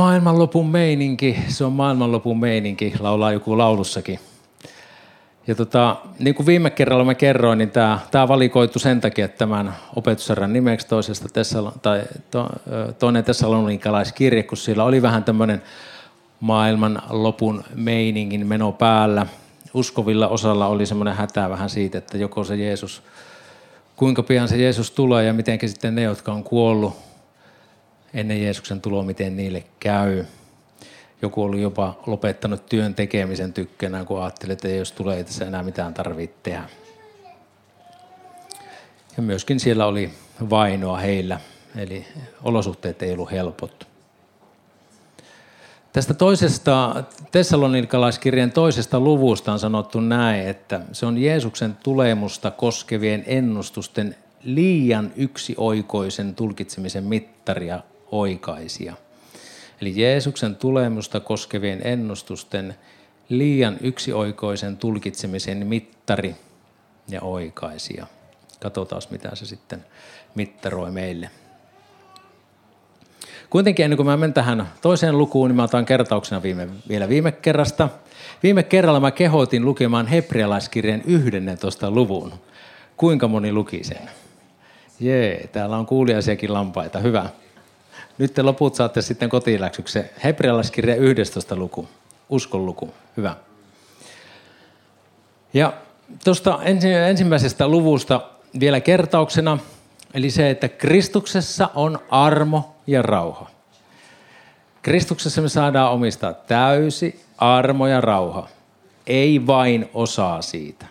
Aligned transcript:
Maailmanlopun 0.00 0.68
meininki, 0.68 1.38
se 1.48 1.64
on 1.64 1.72
maailmanlopun 1.72 2.40
meininki, 2.40 2.92
laulaa 3.00 3.32
joku 3.32 3.58
laulussakin. 3.58 4.18
Ja 5.46 5.54
tota, 5.54 5.96
niin 6.18 6.34
kuin 6.34 6.46
viime 6.46 6.70
kerralla 6.70 7.04
mä 7.04 7.14
kerroin, 7.14 7.58
niin 7.58 7.70
tämä, 7.70 7.98
tämä 8.10 8.28
valikoitu 8.28 8.78
sen 8.78 9.00
takia, 9.00 9.24
että 9.24 9.38
tämän 9.38 9.74
opetusarjan 9.96 10.52
nimeksi 10.52 10.86
toisesta 10.86 11.28
Tessalo, 11.32 11.72
tai 11.82 12.02
to, 12.30 12.48
toinen 12.98 13.24
tessalonikalaiskirje, 13.24 14.42
kun 14.42 14.58
siellä 14.58 14.84
oli 14.84 15.02
vähän 15.02 15.24
tämmöinen 15.24 15.62
maailman 16.40 17.02
lopun 17.10 17.64
meiningin 17.74 18.46
meno 18.46 18.72
päällä. 18.72 19.26
Uskovilla 19.74 20.28
osalla 20.28 20.66
oli 20.66 20.86
semmoinen 20.86 21.14
hätä 21.14 21.50
vähän 21.50 21.70
siitä, 21.70 21.98
että 21.98 22.18
joko 22.18 22.44
se 22.44 22.56
Jeesus, 22.56 23.02
kuinka 23.96 24.22
pian 24.22 24.48
se 24.48 24.56
Jeesus 24.56 24.90
tulee 24.90 25.24
ja 25.24 25.32
miten 25.32 25.58
sitten 25.64 25.94
ne, 25.94 26.02
jotka 26.02 26.32
on 26.32 26.44
kuollut 26.44 27.09
ennen 28.14 28.42
Jeesuksen 28.42 28.80
tuloa, 28.80 29.02
miten 29.02 29.36
niille 29.36 29.64
käy. 29.80 30.24
Joku 31.22 31.42
oli 31.42 31.62
jopa 31.62 32.00
lopettanut 32.06 32.66
työn 32.66 32.94
tekemisen 32.94 33.52
tykkänään, 33.52 34.06
kun 34.06 34.22
ajatteli, 34.22 34.52
että 34.52 34.68
jos 34.68 34.92
tulee, 34.92 35.16
ei 35.16 35.24
tässä 35.24 35.44
enää 35.44 35.62
mitään 35.62 35.94
tarvitse 35.94 36.36
tehdä. 36.42 36.68
Ja 39.16 39.22
myöskin 39.22 39.60
siellä 39.60 39.86
oli 39.86 40.10
vainoa 40.50 40.98
heillä, 40.98 41.40
eli 41.76 42.06
olosuhteet 42.42 43.02
ei 43.02 43.12
ollut 43.12 43.30
helpot. 43.30 43.86
Tästä 45.92 46.14
toisesta 46.14 47.04
Tessalonikalaiskirjan 47.30 48.52
toisesta 48.52 49.00
luvusta 49.00 49.52
on 49.52 49.58
sanottu 49.58 50.00
näin, 50.00 50.48
että 50.48 50.80
se 50.92 51.06
on 51.06 51.18
Jeesuksen 51.18 51.76
tulemusta 51.82 52.50
koskevien 52.50 53.24
ennustusten 53.26 54.16
liian 54.42 55.12
yksioikoisen 55.16 56.34
tulkitsemisen 56.34 57.04
mittaria 57.04 57.80
oikaisia. 58.12 58.94
Eli 59.80 59.92
Jeesuksen 59.96 60.56
tulemusta 60.56 61.20
koskevien 61.20 61.80
ennustusten 61.84 62.74
liian 63.28 63.76
yksioikoisen 63.80 64.76
tulkitsemisen 64.76 65.66
mittari 65.66 66.36
ja 67.08 67.22
oikaisia. 67.22 68.06
Katsotaan, 68.60 69.02
mitä 69.10 69.30
se 69.34 69.46
sitten 69.46 69.84
mittaroi 70.34 70.90
meille. 70.90 71.30
Kuitenkin 73.50 73.84
ennen 73.84 73.96
kuin 73.96 74.06
mä 74.06 74.16
menen 74.16 74.34
tähän 74.34 74.68
toiseen 74.82 75.18
lukuun, 75.18 75.50
niin 75.50 75.56
mä 75.56 75.62
otan 75.62 75.86
kertauksena 75.86 76.42
viime, 76.42 76.68
vielä 76.88 77.08
viime 77.08 77.32
kerrasta. 77.32 77.88
Viime 78.42 78.62
kerralla 78.62 79.00
mä 79.00 79.10
kehotin 79.10 79.64
lukemaan 79.64 80.06
hebrealaiskirjan 80.06 81.02
11 81.06 81.90
luvun. 81.90 82.32
Kuinka 82.96 83.28
moni 83.28 83.52
luki 83.52 83.84
sen? 83.84 84.10
Jee, 85.00 85.48
täällä 85.52 85.76
on 85.76 85.86
kuuliaisiakin 85.86 86.52
lampaita. 86.52 86.98
Hyvä. 86.98 87.28
Nyt 88.20 88.34
te 88.34 88.42
loput 88.42 88.74
saatte 88.74 89.02
sitten 89.02 89.28
kotiläksyksi. 89.28 89.98
Hebrealaiskirja 90.24 90.96
11 90.96 91.56
luku, 91.56 91.88
uskon 92.28 92.66
luku. 92.66 92.94
Hyvä. 93.16 93.36
Ja 95.54 95.72
tuosta 96.24 96.58
ensimmäisestä 97.08 97.68
luvusta 97.68 98.20
vielä 98.60 98.80
kertauksena, 98.80 99.58
eli 100.14 100.30
se, 100.30 100.50
että 100.50 100.68
Kristuksessa 100.68 101.70
on 101.74 101.98
armo 102.10 102.76
ja 102.86 103.02
rauha. 103.02 103.50
Kristuksessa 104.82 105.42
me 105.42 105.48
saadaan 105.48 105.92
omistaa 105.92 106.32
täysi 106.32 107.20
armo 107.38 107.86
ja 107.86 108.00
rauha, 108.00 108.48
ei 109.06 109.46
vain 109.46 109.90
osaa 109.94 110.42
siitä. 110.42 110.86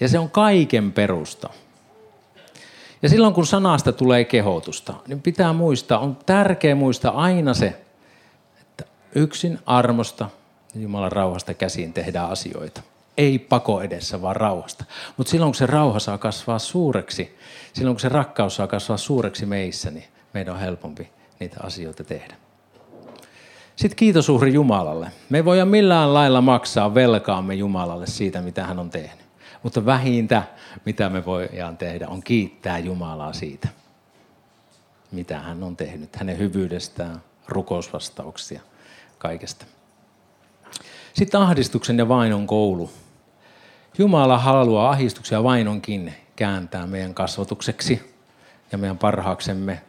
Ja 0.00 0.08
se 0.08 0.18
on 0.18 0.30
kaiken 0.30 0.92
perusta. 0.92 1.50
Ja 3.02 3.08
silloin 3.08 3.34
kun 3.34 3.46
sanasta 3.46 3.92
tulee 3.92 4.24
kehotusta, 4.24 4.94
niin 5.06 5.22
pitää 5.22 5.52
muistaa, 5.52 5.98
on 5.98 6.18
tärkeä 6.26 6.74
muistaa 6.74 7.12
aina 7.12 7.54
se, 7.54 7.80
että 8.60 8.84
yksin 9.14 9.58
armosta 9.66 10.28
Jumalan 10.74 11.12
rauhasta 11.12 11.54
käsiin 11.54 11.92
tehdään 11.92 12.30
asioita. 12.30 12.82
Ei 13.16 13.38
pako 13.38 13.80
edessä, 13.80 14.22
vaan 14.22 14.36
rauhasta. 14.36 14.84
Mutta 15.16 15.30
silloin 15.30 15.48
kun 15.48 15.54
se 15.56 15.66
rauha 15.66 15.98
saa 15.98 16.18
kasvaa 16.18 16.58
suureksi, 16.58 17.38
silloin 17.72 17.94
kun 17.94 18.00
se 18.00 18.08
rakkaus 18.08 18.56
saa 18.56 18.66
kasvaa 18.66 18.96
suureksi 18.96 19.46
meissä, 19.46 19.90
niin 19.90 20.04
meidän 20.34 20.54
on 20.54 20.60
helpompi 20.60 21.08
niitä 21.40 21.56
asioita 21.62 22.04
tehdä. 22.04 22.34
Sitten 23.76 23.96
kiitos 23.96 24.28
uhri 24.28 24.54
Jumalalle. 24.54 25.10
Me 25.28 25.38
ei 25.38 25.44
voida 25.44 25.64
millään 25.64 26.14
lailla 26.14 26.40
maksaa 26.40 26.94
velkaamme 26.94 27.54
Jumalalle 27.54 28.06
siitä, 28.06 28.42
mitä 28.42 28.66
hän 28.66 28.78
on 28.78 28.90
tehnyt. 28.90 29.19
Mutta 29.62 29.86
vähintä, 29.86 30.42
mitä 30.84 31.08
me 31.08 31.24
voidaan 31.24 31.76
tehdä, 31.76 32.08
on 32.08 32.22
kiittää 32.22 32.78
Jumalaa 32.78 33.32
siitä, 33.32 33.68
mitä 35.12 35.38
hän 35.38 35.62
on 35.62 35.76
tehnyt, 35.76 36.16
hänen 36.16 36.38
hyvyydestään, 36.38 37.22
rukousvastauksia, 37.48 38.60
kaikesta. 39.18 39.66
Sitten 41.14 41.40
ahdistuksen 41.40 41.98
ja 41.98 42.08
vainon 42.08 42.46
koulu. 42.46 42.90
Jumala 43.98 44.38
haluaa 44.38 44.90
ahdistuksen 44.90 45.36
ja 45.36 45.42
vainonkin 45.42 46.14
kääntää 46.36 46.86
meidän 46.86 47.14
kasvatukseksi 47.14 48.16
ja 48.72 48.78
meidän 48.78 48.98
parhaaksemme. 48.98 49.82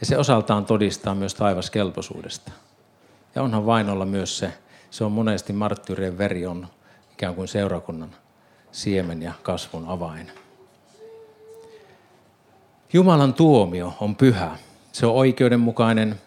Ja 0.00 0.06
se 0.06 0.18
osaltaan 0.18 0.66
todistaa 0.66 1.14
myös 1.14 1.34
taivaskelpoisuudesta. 1.34 2.52
Ja 3.34 3.42
onhan 3.42 3.66
vainolla 3.66 4.04
myös 4.04 4.38
se, 4.38 4.52
se 4.90 5.04
on 5.04 5.12
monesti 5.12 5.52
marttyyrien 5.52 6.18
veri 6.18 6.46
on 6.46 6.68
ikään 7.16 7.34
kuin 7.34 7.48
seurakunnan 7.48 8.16
siemen 8.72 9.22
ja 9.22 9.32
kasvun 9.42 9.88
avain. 9.88 10.32
Jumalan 12.92 13.34
tuomio 13.34 13.94
on 14.00 14.16
pyhä. 14.16 14.58
Se 14.92 15.06
on 15.06 15.14
oikeudenmukainen 15.14 16.20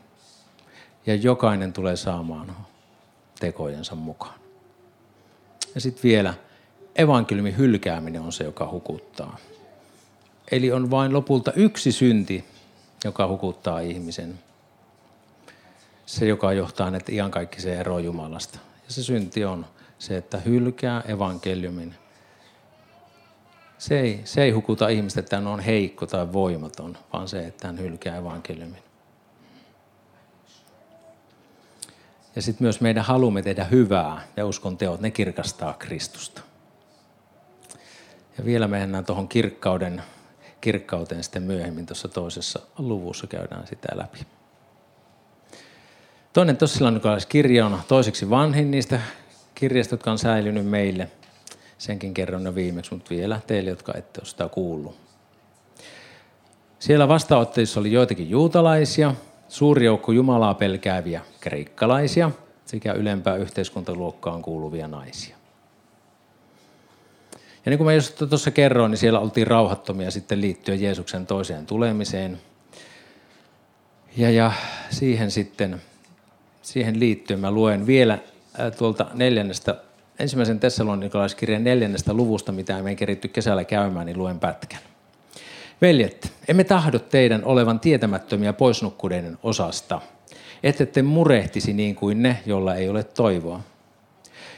ja 1.05 1.15
jokainen 1.15 1.73
tulee 1.73 1.95
saamaan 1.95 2.55
tekojensa 3.39 3.95
mukaan. 3.95 4.39
Ja 5.75 5.81
sitten 5.81 6.03
vielä 6.03 6.33
evankeliumin 6.95 7.57
hylkääminen 7.57 8.21
on 8.21 8.33
se, 8.33 8.43
joka 8.43 8.69
hukuttaa. 8.71 9.37
Eli 10.51 10.71
on 10.71 10.91
vain 10.91 11.13
lopulta 11.13 11.53
yksi 11.53 11.91
synti, 11.91 12.45
joka 13.03 13.27
hukuttaa 13.27 13.79
ihmisen. 13.79 14.39
Se, 16.05 16.25
joka 16.25 16.53
johtaa 16.53 16.91
ne 16.91 16.99
iankaikkiseen 17.09 17.79
eroon 17.79 18.03
Jumalasta. 18.03 18.59
Ja 18.85 18.93
se 18.93 19.03
synti 19.03 19.45
on 19.45 19.65
se, 19.99 20.17
että 20.17 20.39
hylkää 20.39 21.01
evankeliumin. 21.01 21.95
Se 23.77 23.99
ei, 23.99 24.21
se 24.23 24.43
ei 24.43 24.51
hukuta 24.51 24.87
ihmistä, 24.87 25.19
että 25.19 25.35
hän 25.35 25.47
on 25.47 25.59
heikko 25.59 26.05
tai 26.05 26.33
voimaton, 26.33 26.97
vaan 27.13 27.27
se, 27.27 27.45
että 27.45 27.67
hän 27.67 27.79
hylkää 27.79 28.17
evankeliumin. 28.17 28.83
Ja 32.35 32.41
sitten 32.41 32.65
myös 32.65 32.81
meidän 32.81 33.03
halumme 33.03 33.41
tehdä 33.41 33.63
hyvää 33.63 34.27
ja 34.37 34.45
uskon 34.45 34.77
teot, 34.77 35.01
ne 35.01 35.11
kirkastaa 35.11 35.73
Kristusta. 35.73 36.41
Ja 38.37 38.45
vielä 38.45 38.67
mennään 38.67 39.05
tuohon 39.05 39.27
kirkkauden, 39.27 40.03
kirkkauteen 40.61 41.23
sitten 41.23 41.43
myöhemmin 41.43 41.85
tuossa 41.85 42.07
toisessa 42.07 42.59
luvussa 42.77 43.27
käydään 43.27 43.67
sitä 43.67 43.87
läpi. 43.95 44.19
Toinen 46.33 46.57
kirja 47.29 47.65
on 47.65 47.81
toiseksi 47.87 48.29
vanhin 48.29 48.71
niistä 48.71 49.01
kirjasta, 49.59 49.93
jotka 49.93 50.11
on 50.11 50.19
säilynyt 50.19 50.65
meille. 50.65 51.07
Senkin 51.77 52.13
kerron 52.13 52.45
jo 52.45 52.55
viimeksi, 52.55 52.93
mutta 52.93 53.09
vielä 53.09 53.41
teille, 53.47 53.69
jotka 53.69 53.93
ette 53.97 54.19
ole 54.19 54.27
sitä 54.27 54.49
kuullut. 54.49 54.95
Siellä 56.79 57.07
vastaanottajissa 57.07 57.79
oli 57.79 57.91
joitakin 57.91 58.29
juutalaisia, 58.29 59.15
suuri 59.49 59.85
joukko 59.85 60.11
Jumalaa 60.11 60.53
pelkääviä 60.53 61.21
kreikkalaisia 61.39 62.31
sekä 62.65 62.93
ylempää 62.93 63.35
yhteiskuntaluokkaan 63.35 64.41
kuuluvia 64.41 64.87
naisia. 64.87 65.35
Ja 67.65 67.69
niin 67.69 67.77
kuin 67.77 67.85
mä 67.85 67.93
just 67.93 68.23
tuossa 68.29 68.51
kerroin, 68.51 68.91
niin 68.91 68.99
siellä 68.99 69.19
oltiin 69.19 69.47
rauhattomia 69.47 70.11
sitten 70.11 70.41
liittyen 70.41 70.81
Jeesuksen 70.81 71.27
toiseen 71.27 71.65
tulemiseen. 71.65 72.41
Ja, 74.17 74.29
ja 74.29 74.51
siihen 74.89 75.31
sitten, 75.31 75.81
siihen 76.61 76.99
liittyen 76.99 77.39
mä 77.39 77.51
luen 77.51 77.87
vielä 77.87 78.17
tuolta 78.77 79.05
neljännestä, 79.13 79.75
ensimmäisen 80.19 80.59
Tessalonikalaiskirjan 80.59 81.63
neljännestä 81.63 82.13
luvusta, 82.13 82.51
mitä 82.51 82.83
me 82.83 82.89
ei 82.89 82.95
keritty 82.95 83.27
kesällä 83.27 83.63
käymään, 83.63 84.05
niin 84.05 84.17
luen 84.17 84.39
pätkän. 84.39 84.79
Veljet, 85.81 86.33
emme 86.47 86.63
tahdo 86.63 86.99
teidän 86.99 87.43
olevan 87.43 87.79
tietämättömiä 87.79 88.53
poisnukkuneiden 88.53 89.37
osasta, 89.43 90.01
ette 90.63 90.85
te 90.85 91.01
murehtisi 91.01 91.73
niin 91.73 91.95
kuin 91.95 92.23
ne, 92.23 92.39
jolla 92.45 92.75
ei 92.75 92.89
ole 92.89 93.03
toivoa. 93.03 93.61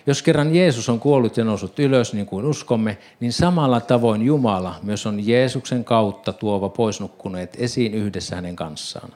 Jos 0.08 0.22
kerran 0.22 0.56
Jeesus 0.56 0.90
on 0.90 1.00
kuollut 1.00 1.38
ja 1.38 1.44
noussut 1.44 1.80
ylös 1.80 2.14
niin 2.14 2.26
kuin 2.26 2.46
uskomme, 2.46 2.98
niin 3.20 3.34
samalla 3.34 3.80
tavoin 3.80 4.22
Jumala 4.22 4.76
myös 4.84 5.06
on 5.06 5.28
Jeesuksen 5.28 5.84
kautta 5.84 6.34
tuova 6.34 6.70
poisnukkuneet 6.70 7.58
esiin 7.60 7.94
yhdessä 7.94 8.36
hänen 8.36 8.56
kanssaan. 8.56 9.10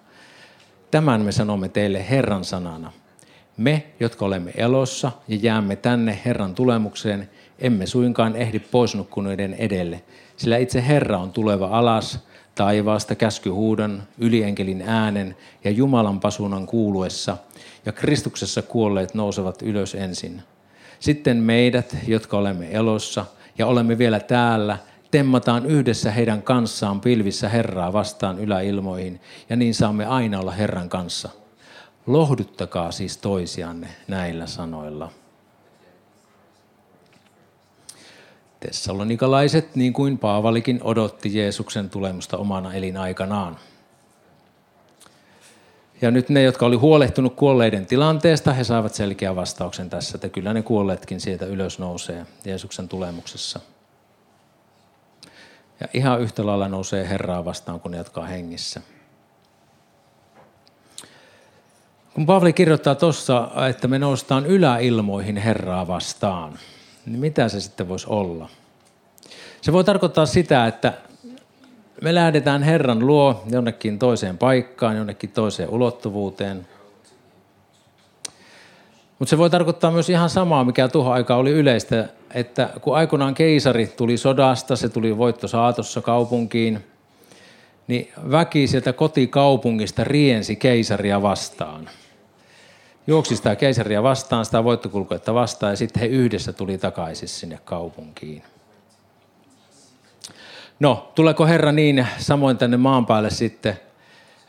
Tämän 0.92 1.22
me 1.22 1.32
sanomme 1.32 1.70
teille 1.70 2.10
Herran 2.10 2.46
sanana– 2.46 2.92
me, 3.58 3.84
jotka 4.00 4.26
olemme 4.26 4.52
elossa 4.56 5.12
ja 5.28 5.36
jäämme 5.36 5.76
tänne 5.76 6.20
Herran 6.26 6.56
tulemukseen, 6.56 7.30
emme 7.60 7.86
suinkaan 7.86 8.36
ehdi 8.36 8.60
poisnukkuneiden 8.60 9.54
edelle, 9.54 10.02
sillä 10.38 10.58
itse 10.58 10.88
Herra 10.88 11.18
on 11.18 11.32
tuleva 11.32 11.68
alas 11.68 12.20
taivaasta 12.56 13.16
käskyhuudon, 13.16 14.04
ylienkelin 14.18 14.84
äänen 14.88 15.38
ja 15.64 15.72
Jumalan 15.72 16.20
pasunan 16.20 16.66
kuuluessa, 16.66 17.38
ja 17.86 17.92
Kristuksessa 17.92 18.62
kuolleet 18.62 19.14
nousevat 19.14 19.62
ylös 19.62 19.96
ensin. 19.96 20.42
Sitten 21.00 21.38
meidät, 21.38 21.98
jotka 22.08 22.38
olemme 22.38 22.68
elossa 22.72 23.26
ja 23.58 23.68
olemme 23.68 23.98
vielä 23.98 24.20
täällä, 24.20 24.78
temmataan 25.12 25.66
yhdessä 25.66 26.12
heidän 26.12 26.42
kanssaan 26.42 27.02
pilvissä 27.02 27.50
Herraa 27.50 27.94
vastaan 27.94 28.40
yläilmoihin, 28.40 29.22
ja 29.50 29.56
niin 29.56 29.74
saamme 29.74 30.06
aina 30.06 30.40
olla 30.40 30.52
Herran 30.52 30.90
kanssa. 30.90 31.30
Lohduttakaa 32.08 32.92
siis 32.92 33.18
toisianne 33.18 33.88
näillä 34.08 34.48
sanoilla. 34.48 35.12
Tessalonikalaiset, 38.60 39.76
niin 39.76 39.94
kuin 39.94 40.18
Paavalikin, 40.18 40.80
odotti 40.84 41.38
Jeesuksen 41.38 41.90
tulemusta 41.90 42.38
omana 42.38 42.74
elinaikanaan. 42.74 43.58
Ja 46.02 46.12
nyt 46.12 46.30
ne, 46.30 46.44
jotka 46.44 46.66
oli 46.66 46.76
huolehtunut 46.76 47.36
kuolleiden 47.36 47.86
tilanteesta, 47.86 48.54
he 48.54 48.64
saavat 48.64 48.94
selkeän 48.94 49.36
vastauksen 49.36 49.90
tässä, 49.90 50.18
että 50.18 50.30
kyllä 50.30 50.54
ne 50.54 50.62
kuolleetkin 50.62 51.22
sieltä 51.22 51.46
ylös 51.46 51.80
nousee 51.80 52.26
Jeesuksen 52.46 52.88
tulemuksessa. 52.88 53.60
Ja 55.80 55.88
ihan 55.94 56.22
yhtä 56.22 56.46
lailla 56.46 56.68
nousee 56.68 57.10
Herraa 57.10 57.46
vastaan, 57.46 57.80
kun 57.80 57.92
ne, 57.92 57.98
jotka 57.98 58.22
on 58.22 58.28
hengissä. 58.28 58.82
Kun 62.16 62.26
Paavali 62.26 62.54
kirjoittaa 62.54 62.96
tuossa, 62.96 63.50
että 63.70 63.88
me 63.88 64.00
noustaan 64.00 64.46
yläilmoihin 64.46 65.38
Herraa 65.38 65.88
vastaan, 65.88 66.60
niin 67.06 67.20
mitä 67.20 67.50
se 67.50 67.60
sitten 67.60 67.90
voisi 67.90 68.06
olla? 68.10 68.50
Se 69.62 69.74
voi 69.74 69.84
tarkoittaa 69.84 70.26
sitä, 70.26 70.68
että 70.68 70.94
me 72.02 72.16
lähdetään 72.16 72.64
Herran 72.64 73.08
luo 73.08 73.44
jonnekin 73.52 74.00
toiseen 74.00 74.38
paikkaan, 74.38 74.98
jonnekin 74.98 75.32
toiseen 75.32 75.70
ulottuvuuteen. 75.70 76.68
Mutta 79.20 79.30
se 79.30 79.38
voi 79.38 79.50
tarkoittaa 79.50 79.92
myös 79.92 80.10
ihan 80.10 80.30
samaa, 80.30 80.64
mikä 80.64 80.88
tuohon 80.88 81.14
aikaan 81.14 81.40
oli 81.40 81.52
yleistä, 81.52 82.10
että 82.34 82.70
kun 82.82 82.96
aikoinaan 82.96 83.34
keisari 83.34 83.88
tuli 83.88 84.18
sodasta, 84.18 84.76
se 84.76 84.90
tuli 84.90 85.18
voitto 85.18 85.48
saatossa 85.48 86.02
kaupunkiin, 86.02 86.86
niin 87.88 88.12
väki 88.32 88.68
sieltä 88.68 88.94
kotikaupungista 88.94 90.04
riensi 90.04 90.56
keisaria 90.56 91.22
vastaan. 91.22 91.90
Juoksi 93.08 93.36
sitä 93.36 93.56
keisaria 93.56 94.04
vastaan, 94.04 94.46
sitä 94.46 94.64
voittokulkuetta 94.64 95.34
vastaan 95.34 95.72
ja 95.72 95.78
sitten 95.78 96.02
he 96.02 96.08
yhdessä 96.08 96.54
tuli 96.54 96.78
takaisin 96.78 97.28
sinne 97.28 97.60
kaupunkiin. 97.66 98.44
No, 100.80 101.12
tuleeko 101.16 101.46
Herra 101.46 101.72
niin 101.72 102.08
samoin 102.18 102.58
tänne 102.58 102.78
maan 102.78 103.06
päälle 103.06 103.30
sitten, 103.30 103.80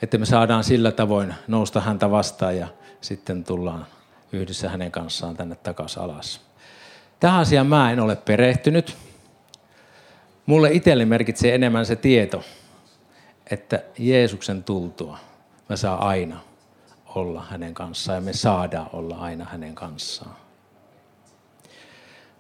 että 0.03 0.19
me 0.19 0.27
saadaan 0.27 0.65
sillä 0.65 0.93
tavoin 0.93 1.35
nousta 1.49 1.81
häntä 1.81 2.11
vastaan 2.11 2.57
ja 2.57 2.69
sitten 3.01 3.45
tullaan 3.45 3.87
yhdessä 4.33 4.69
hänen 4.69 4.93
kanssaan 4.93 5.37
tänne 5.37 5.55
takaisin 5.55 6.03
alas. 6.03 6.41
Tähän 7.21 7.41
asiaan 7.41 7.67
mä 7.67 7.93
en 7.93 8.01
ole 8.01 8.17
perehtynyt. 8.17 8.97
Mulle 10.47 10.73
itselle 10.73 11.05
merkitsee 11.05 11.55
enemmän 11.55 11.87
se 11.87 11.97
tieto, 11.97 12.45
että 13.51 13.83
Jeesuksen 13.99 14.65
tultua 14.65 15.19
mä 15.69 15.77
saa 15.77 16.09
aina 16.09 16.41
olla 17.17 17.47
hänen 17.51 17.75
kanssaan 17.75 18.17
ja 18.17 18.21
me 18.21 18.33
saadaan 18.33 18.91
olla 18.93 19.17
aina 19.17 19.45
hänen 19.45 19.75
kanssaan. 19.75 20.37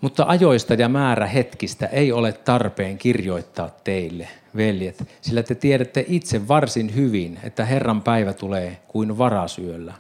Mutta 0.00 0.24
ajoista 0.28 0.74
ja 0.74 0.88
määrä 0.88 1.26
hetkistä 1.26 1.86
ei 1.86 2.12
ole 2.12 2.32
tarpeen 2.32 2.98
kirjoittaa 2.98 3.70
teille, 3.84 4.28
veljet, 4.56 5.08
sillä 5.20 5.42
te 5.42 5.54
tiedätte 5.54 6.04
itse 6.08 6.48
varsin 6.48 6.94
hyvin, 6.94 7.38
että 7.42 7.64
Herran 7.64 8.02
päivä 8.02 8.32
tulee 8.32 8.78
kuin 8.88 9.18
varasyöllä. 9.18 9.94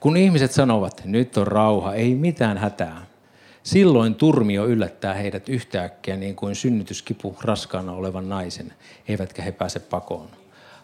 Kun 0.00 0.16
ihmiset 0.16 0.52
sanovat, 0.52 1.02
nyt 1.04 1.36
on 1.36 1.46
rauha, 1.46 1.94
ei 1.94 2.14
mitään 2.14 2.58
hätää, 2.58 3.06
silloin 3.62 4.14
turmio 4.14 4.66
yllättää 4.66 5.14
heidät 5.14 5.48
yhtäkkiä 5.48 6.16
niin 6.16 6.36
kuin 6.36 6.54
synnytyskipu 6.54 7.36
raskaana 7.42 7.92
olevan 7.92 8.28
naisen, 8.28 8.72
eivätkä 9.08 9.42
he 9.42 9.52
pääse 9.52 9.80
pakoon. 9.80 10.37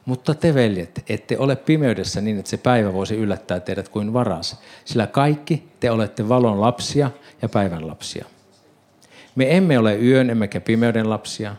Mutta 0.06 0.34
te 0.34 0.54
veljet, 0.54 1.04
ette 1.08 1.38
ole 1.38 1.56
pimeydessä 1.56 2.20
niin, 2.20 2.38
että 2.38 2.50
se 2.50 2.56
päivä 2.56 2.92
voisi 2.92 3.14
yllättää 3.16 3.60
teidät 3.60 3.88
kuin 3.88 4.12
varas, 4.12 4.60
sillä 4.84 5.06
kaikki 5.06 5.68
te 5.80 5.90
olette 5.90 6.28
valon 6.28 6.60
lapsia 6.60 7.10
ja 7.42 7.48
päivän 7.48 7.86
lapsia. 7.86 8.24
Me 9.34 9.56
emme 9.56 9.78
ole 9.78 9.96
yön 9.96 10.30
emmekä 10.30 10.60
pimeyden 10.60 11.10
lapsia. 11.10 11.56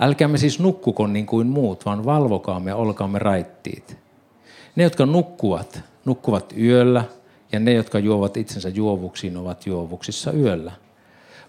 Älkäämme 0.00 0.38
siis 0.38 0.60
nukkuko 0.60 1.06
niin 1.06 1.26
kuin 1.26 1.46
muut, 1.46 1.86
vaan 1.86 2.04
valvokaamme 2.04 2.70
ja 2.70 2.76
olkaamme 2.76 3.18
raittiit. 3.18 3.98
Ne, 4.76 4.82
jotka 4.82 5.06
nukkuvat, 5.06 5.80
nukkuvat 6.04 6.54
yöllä, 6.58 7.04
ja 7.52 7.60
ne, 7.60 7.72
jotka 7.72 7.98
juovat 7.98 8.36
itsensä 8.36 8.68
juovuksiin, 8.68 9.36
ovat 9.36 9.66
juovuksissa 9.66 10.32
yöllä. 10.32 10.72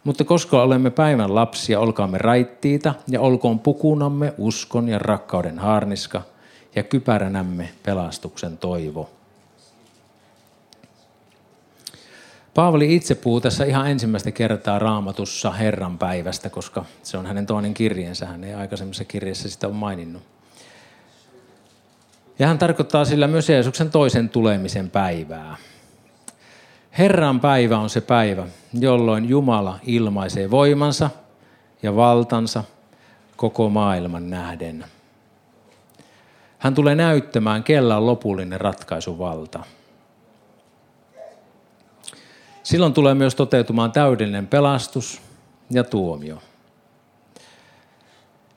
Mutta 0.04 0.24
koska 0.24 0.62
olemme 0.62 0.90
päivän 0.90 1.36
lapsia, 1.36 1.80
olkaamme 1.80 2.18
raittiita 2.18 2.94
ja 3.08 3.22
olkoon 3.22 3.60
pukunamme 3.60 4.34
uskon 4.38 4.88
ja 4.88 5.00
rakkauden 5.00 5.60
haarniska 5.60 6.22
ja 6.78 6.84
kypäränämme 6.84 7.70
pelastuksen 7.84 8.58
toivo. 8.58 9.10
Paavali 12.54 12.96
itse 12.96 13.16
puhuu 13.16 13.42
tässä 13.42 13.66
ihan 13.66 13.92
ensimmäistä 13.92 14.32
kertaa 14.32 14.80
raamatussa 14.80 15.52
Herran 15.52 15.98
päivästä, 15.98 16.50
koska 16.50 16.86
se 17.04 17.18
on 17.18 17.26
hänen 17.26 17.46
toinen 17.46 17.74
kirjeensä. 17.74 18.26
Hän 18.26 18.44
ei 18.44 18.54
aikaisemmassa 18.54 19.06
kirjassa 19.06 19.50
sitä 19.50 19.68
ole 19.68 19.76
maininnut. 19.76 20.24
Ja 22.40 22.48
hän 22.48 22.58
tarkoittaa 22.58 23.06
sillä 23.06 23.28
myös 23.28 23.50
Jeesuksen 23.50 23.92
toisen 23.92 24.30
tulemisen 24.30 24.90
päivää. 24.90 25.56
Herran 26.98 27.40
päivä 27.40 27.78
on 27.78 27.90
se 27.90 28.02
päivä, 28.02 28.48
jolloin 28.74 29.30
Jumala 29.30 29.80
ilmaisee 29.84 30.52
voimansa 30.52 31.10
ja 31.84 31.96
valtansa 31.96 32.64
koko 33.36 33.70
maailman 33.70 34.30
nähden. 34.30 34.86
Hän 36.58 36.76
tulee 36.76 36.96
näyttämään, 36.96 37.64
kellä 37.64 37.98
on 37.98 38.06
lopullinen 38.06 38.62
ratkaisuvalta. 38.62 39.60
Silloin 42.64 42.94
tulee 42.94 43.14
myös 43.14 43.36
toteutumaan 43.36 43.92
täydellinen 43.92 44.48
pelastus 44.48 45.22
ja 45.70 45.84
tuomio. 45.84 46.42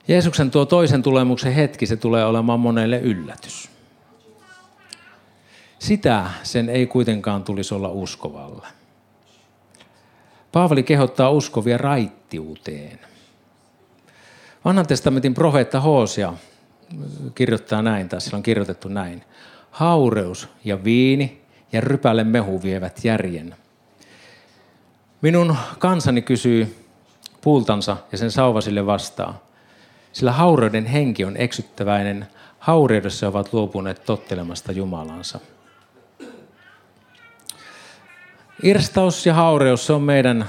Jeesuksen 0.07 0.51
tuo 0.51 0.65
toisen 0.65 1.03
tulemuksen 1.03 1.53
hetki, 1.53 1.85
se 1.85 1.95
tulee 1.95 2.25
olemaan 2.25 2.59
monelle 2.59 2.99
yllätys. 2.99 3.69
Sitä 5.79 6.29
sen 6.43 6.69
ei 6.69 6.87
kuitenkaan 6.87 7.43
tulisi 7.43 7.73
olla 7.73 7.89
uskovalle. 7.89 8.67
Paavali 10.51 10.83
kehottaa 10.83 11.29
uskovia 11.29 11.77
raittiuteen. 11.77 12.99
Vanhan 14.65 14.87
testamentin 14.87 15.33
profeetta 15.33 15.79
Hoosia 15.79 16.33
kirjoittaa 17.35 17.81
näin, 17.81 18.09
tai 18.09 18.21
sillä 18.21 18.37
on 18.37 18.43
kirjoitettu 18.43 18.87
näin. 18.87 19.23
Haureus 19.71 20.49
ja 20.65 20.83
viini 20.83 21.41
ja 21.71 21.81
rypäle 21.81 22.23
mehu 22.23 22.63
vievät 22.63 22.99
järjen. 23.03 23.55
Minun 25.21 25.55
kansani 25.79 26.21
kysyy 26.21 26.75
puultansa 27.41 27.97
ja 28.11 28.17
sen 28.17 28.31
sauvasille 28.31 28.85
vastaa. 28.85 29.45
Sillä 30.13 30.31
haureuden 30.31 30.85
henki 30.85 31.25
on 31.25 31.37
eksyttäväinen. 31.37 32.27
Haureudessa 32.59 33.27
ovat 33.27 33.53
luopuneet 33.53 34.05
tottelemasta 34.05 34.71
Jumalansa. 34.71 35.39
Irstaus 38.63 39.25
ja 39.25 39.33
haureus, 39.33 39.85
se 39.85 39.93
on 39.93 40.01
meidän, 40.01 40.45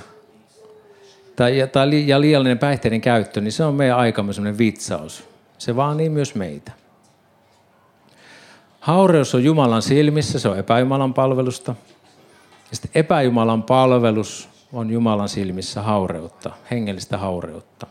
tai, 1.37 1.69
tai, 1.73 2.09
ja 2.09 2.21
liiallinen 2.21 2.59
päihteiden 2.59 3.01
käyttö, 3.01 3.41
niin 3.41 3.53
se 3.53 3.65
on 3.65 3.75
meidän 3.75 3.99
aikamme 3.99 4.33
sellainen 4.33 4.59
vitsaus. 4.59 5.32
Se 5.63 5.77
vaan 5.77 5.97
niin 5.97 6.13
myös 6.13 6.35
meitä. 6.35 6.73
Haureus 8.81 9.35
on 9.35 9.45
Jumalan 9.45 9.83
silmissä, 9.83 10.39
se 10.39 10.49
on 10.49 10.59
epäjumalan 10.59 11.15
palvelusta. 11.15 11.75
Ja 12.71 12.77
sitten 12.77 12.91
epäjumalan 12.95 13.63
palvelus 13.63 14.49
on 14.73 14.91
Jumalan 14.91 15.29
silmissä 15.29 15.83
haureutta, 15.83 16.51
hengellistä 16.71 17.19
haureutta. 17.19 17.87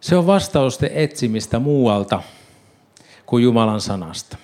Se 0.00 0.16
on 0.16 0.26
vastausten 0.26 0.90
etsimistä 0.94 1.58
muualta 1.58 2.22
kuin 3.26 3.44
Jumalan 3.44 3.80
sanasta. 3.80 4.36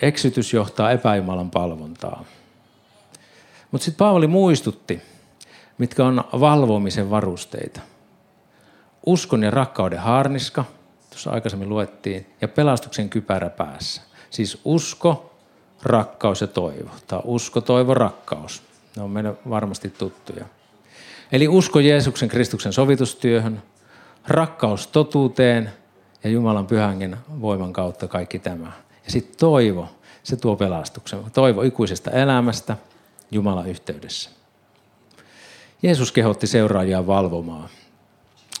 Eksytys 0.00 0.52
johtaa 0.52 0.90
epäjumalan 0.90 1.50
palvontaa. 1.50 2.24
Mutta 3.70 3.84
sitten 3.84 3.98
Paavali 3.98 4.26
muistutti, 4.26 5.02
mitkä 5.78 6.04
on 6.04 6.24
valvomisen 6.40 7.10
varusteita. 7.10 7.80
Uskon 9.08 9.42
ja 9.42 9.50
rakkauden 9.50 9.98
haarniska, 9.98 10.64
tuossa 11.10 11.30
aikaisemmin 11.30 11.68
luettiin, 11.68 12.26
ja 12.40 12.48
pelastuksen 12.48 13.08
kypärä 13.08 13.50
päässä. 13.50 14.02
Siis 14.30 14.60
usko, 14.64 15.34
rakkaus 15.82 16.40
ja 16.40 16.46
toivo. 16.46 16.90
Tämä 17.06 17.22
usko, 17.24 17.60
toivo, 17.60 17.94
rakkaus. 17.94 18.62
Ne 18.96 19.02
on 19.02 19.10
meille 19.10 19.34
varmasti 19.50 19.90
tuttuja. 19.90 20.44
Eli 21.32 21.48
usko 21.48 21.80
Jeesuksen 21.80 22.28
Kristuksen 22.28 22.72
sovitustyöhön, 22.72 23.62
rakkaus 24.26 24.86
totuuteen 24.86 25.72
ja 26.24 26.30
Jumalan 26.30 26.66
pyhängen 26.66 27.16
voiman 27.40 27.72
kautta 27.72 28.08
kaikki 28.08 28.38
tämä. 28.38 28.72
Ja 29.04 29.10
sitten 29.10 29.36
toivo, 29.38 29.88
se 30.22 30.36
tuo 30.36 30.56
pelastuksen. 30.56 31.20
Toivo 31.32 31.62
ikuisesta 31.62 32.10
elämästä 32.10 32.76
Jumalan 33.30 33.68
yhteydessä. 33.68 34.30
Jeesus 35.82 36.12
kehotti 36.12 36.46
seuraajia 36.46 37.06
valvomaan. 37.06 37.68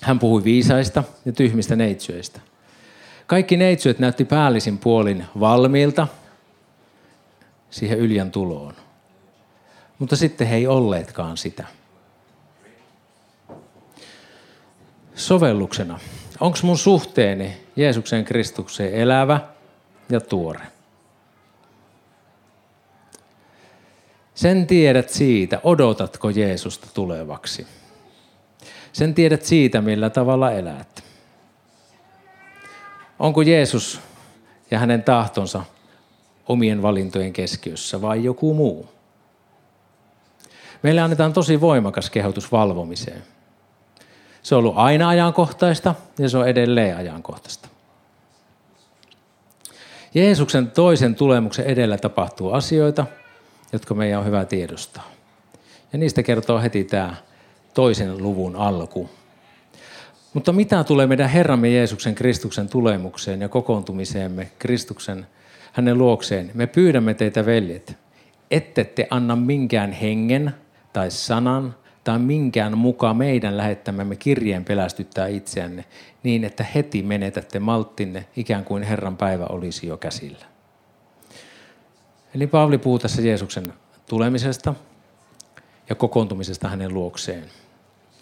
Hän 0.02 0.18
puhui 0.18 0.44
viisaista 0.44 1.04
ja 1.24 1.32
tyhmistä 1.32 1.76
neitsyöistä. 1.76 2.40
Kaikki 3.26 3.56
neitsyöt 3.56 3.98
näytti 3.98 4.24
päällisin 4.24 4.78
puolin 4.78 5.24
valmiilta 5.40 6.06
siihen 7.70 7.98
yljän 7.98 8.30
tuloon. 8.30 8.74
Mutta 9.98 10.16
sitten 10.16 10.46
he 10.46 10.56
ei 10.56 10.66
olleetkaan 10.66 11.36
sitä. 11.36 11.64
Sovelluksena. 15.14 15.98
Onko 16.40 16.58
mun 16.62 16.78
suhteeni 16.78 17.56
Jeesuksen 17.76 18.24
Kristukseen 18.24 18.94
elävä 18.94 19.40
ja 20.10 20.20
tuore? 20.20 20.66
Sen 24.34 24.66
tiedät 24.66 25.10
siitä, 25.10 25.60
odotatko 25.64 26.30
Jeesusta 26.30 26.86
tulevaksi. 26.94 27.66
Sen 28.98 29.14
tiedät 29.14 29.44
siitä, 29.44 29.80
millä 29.80 30.10
tavalla 30.10 30.52
elät. 30.52 31.04
Onko 33.18 33.42
Jeesus 33.42 34.00
ja 34.70 34.78
hänen 34.78 35.02
tahtonsa 35.02 35.62
omien 36.48 36.82
valintojen 36.82 37.32
keskiössä 37.32 38.00
vai 38.00 38.24
joku 38.24 38.54
muu? 38.54 38.88
Meille 40.82 41.00
annetaan 41.00 41.32
tosi 41.32 41.60
voimakas 41.60 42.10
kehotus 42.10 42.52
valvomiseen. 42.52 43.22
Se 44.42 44.54
on 44.54 44.58
ollut 44.58 44.76
aina 44.76 45.08
ajankohtaista 45.08 45.94
ja 46.18 46.28
se 46.28 46.38
on 46.38 46.48
edelleen 46.48 46.96
ajankohtaista. 46.96 47.68
Jeesuksen 50.14 50.70
toisen 50.70 51.14
tulemuksen 51.14 51.64
edellä 51.64 51.98
tapahtuu 51.98 52.52
asioita, 52.52 53.06
jotka 53.72 53.94
meidän 53.94 54.20
on 54.20 54.26
hyvä 54.26 54.44
tiedostaa. 54.44 55.10
Ja 55.92 55.98
niistä 55.98 56.22
kertoo 56.22 56.60
heti 56.60 56.84
tämä 56.84 57.27
toisen 57.78 58.22
luvun 58.22 58.56
alku. 58.56 59.10
Mutta 60.34 60.52
mitä 60.52 60.84
tulee 60.84 61.06
meidän 61.06 61.28
Herramme 61.28 61.68
Jeesuksen 61.68 62.14
Kristuksen 62.14 62.68
tulemukseen 62.68 63.40
ja 63.40 63.48
kokoontumiseemme 63.48 64.50
Kristuksen 64.58 65.26
hänen 65.72 65.98
luokseen, 65.98 66.50
me 66.54 66.66
pyydämme 66.66 67.14
teitä 67.14 67.46
veljet, 67.46 67.98
ette 68.50 68.84
te 68.84 69.06
anna 69.10 69.36
minkään 69.36 69.92
hengen 69.92 70.54
tai 70.92 71.10
sanan 71.10 71.74
tai 72.04 72.18
minkään 72.18 72.78
mukaan 72.78 73.16
meidän 73.16 73.56
lähettämämme 73.56 74.16
kirjeen 74.16 74.64
pelästyttää 74.64 75.26
itseänne 75.26 75.84
niin, 76.22 76.44
että 76.44 76.64
heti 76.74 77.02
menetätte 77.02 77.58
malttinne 77.58 78.26
ikään 78.36 78.64
kuin 78.64 78.82
Herran 78.82 79.16
päivä 79.16 79.46
olisi 79.46 79.86
jo 79.86 79.96
käsillä. 79.96 80.46
Eli 82.34 82.46
Paavali 82.46 82.78
puhuu 82.78 82.98
tässä 82.98 83.22
Jeesuksen 83.22 83.72
tulemisesta 84.08 84.74
ja 85.88 85.94
kokoontumisesta 85.94 86.68
hänen 86.68 86.94
luokseen 86.94 87.44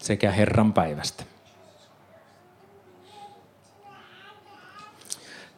sekä 0.06 0.30
Herran 0.30 0.72
päivästä. 0.72 1.24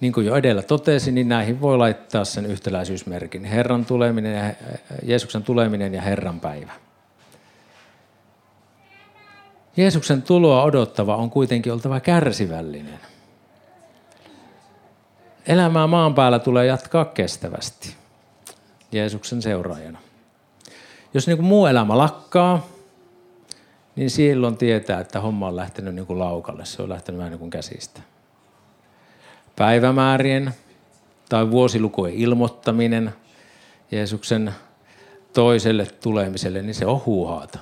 Niin 0.01 0.13
kuin 0.13 0.27
jo 0.27 0.37
edellä 0.37 0.63
totesin, 0.63 1.15
niin 1.15 1.29
näihin 1.29 1.61
voi 1.61 1.79
laittaa 1.79 2.25
sen 2.25 2.47
yhtäläisyysmerkin. 2.47 3.45
Herran 3.45 3.85
tuleminen 3.85 4.35
ja, 4.35 4.55
Jeesuksen 5.03 5.43
tuleminen 5.43 5.95
ja 5.95 6.03
Herran 6.03 6.41
päivä. 6.41 6.73
Jeesuksen 9.77 10.23
tuloa 10.23 10.63
odottava 10.63 11.17
on 11.17 11.31
kuitenkin 11.31 11.73
oltava 11.73 12.01
kärsivällinen. 12.01 13.01
Elämää 15.47 15.87
maan 15.87 16.15
päällä 16.15 16.39
tulee 16.39 16.67
jatkaa 16.67 17.05
kestävästi 17.05 17.95
Jeesuksen 18.93 19.43
seuraajana. 19.43 19.99
Jos 21.15 21.27
niin 21.27 21.37
kuin 21.37 21.47
muu 21.47 21.67
elämä 21.67 21.99
lakkaa, 21.99 22.67
niin 23.99 24.11
silloin 24.11 24.57
tietää, 24.57 25.01
että 25.01 25.21
homma 25.21 25.49
on 25.49 25.57
lähtenyt 25.57 25.95
niin 25.95 26.07
kuin 26.07 26.19
laukalle. 26.19 26.65
Se 26.65 26.83
on 26.83 26.89
lähtenyt 26.89 27.19
vähän 27.19 27.31
niin 27.31 27.39
kuin 27.39 27.51
käsistä. 27.51 28.01
Päivämäärien 29.57 30.55
tai 31.29 31.51
vuosilukujen 31.51 32.15
ilmoittaminen 32.15 33.15
Jeesuksen 33.91 34.55
toiselle 35.33 35.87
tulemiselle, 35.87 36.63
niin 36.63 36.75
se 36.75 36.87
on 36.87 37.03
huuhaata. 37.07 37.59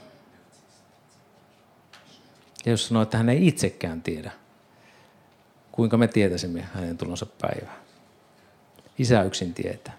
Jos 2.67 2.89
sanoo, 2.89 3.03
että 3.03 3.17
hän 3.17 3.29
ei 3.29 3.47
itsekään 3.47 4.03
tiedä, 4.03 4.31
kuinka 5.73 5.97
me 5.97 6.09
tietäisimme 6.09 6.63
hänen 6.75 6.99
tulonsa 6.99 7.27
päivää. 7.27 7.77
Isä 8.99 9.23
yksin 9.23 9.55
tietää. 9.55 9.97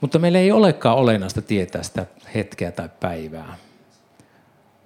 Mutta 0.00 0.18
meillä 0.18 0.38
ei 0.38 0.52
olekaan 0.52 0.96
olennaista 0.96 1.42
tietää 1.42 1.82
sitä 1.82 2.06
hetkeä 2.34 2.72
tai 2.72 2.88
päivää. 3.00 3.56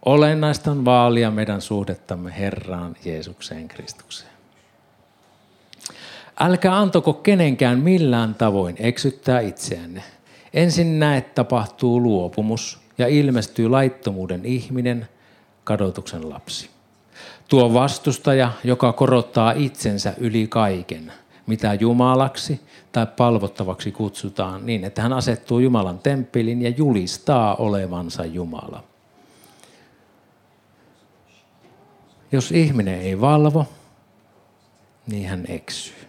Olennaista 0.05 0.71
on 0.71 0.85
vaalia 0.85 1.31
meidän 1.31 1.61
suhdettamme 1.61 2.35
Herraan 2.39 2.97
Jeesukseen 3.05 3.69
Kristukseen. 3.69 4.31
Älkää 6.41 6.79
antako 6.79 7.13
kenenkään 7.13 7.79
millään 7.79 8.35
tavoin 8.35 8.77
eksyttää 8.79 9.41
itseänne. 9.41 10.03
Ensin 10.55 10.99
näet 10.99 11.35
tapahtuu 11.35 12.03
luopumus 12.03 12.79
ja 12.99 13.09
ilmestyy 13.09 13.69
laittomuuden 13.69 14.45
ihminen, 14.45 15.09
kadotuksen 15.65 16.31
lapsi. 16.31 16.71
Tuo 17.49 17.75
vastustaja, 17.75 18.53
joka 18.65 18.93
korottaa 18.93 19.53
itsensä 19.53 20.15
yli 20.19 20.47
kaiken, 20.47 21.13
mitä 21.47 21.75
Jumalaksi 21.75 22.61
tai 22.93 23.07
palvottavaksi 23.17 23.93
kutsutaan, 23.93 24.67
niin 24.67 24.85
että 24.85 25.03
hän 25.03 25.13
asettuu 25.13 25.59
Jumalan 25.59 25.99
temppelin 25.99 26.63
ja 26.63 26.71
julistaa 26.71 27.55
olevansa 27.55 28.25
Jumala. 28.25 28.94
Jos 32.33 32.53
ihminen 32.53 33.01
ei 33.01 33.21
valvo, 33.21 33.67
niin 35.07 35.29
hän 35.29 35.45
eksyy. 35.49 36.09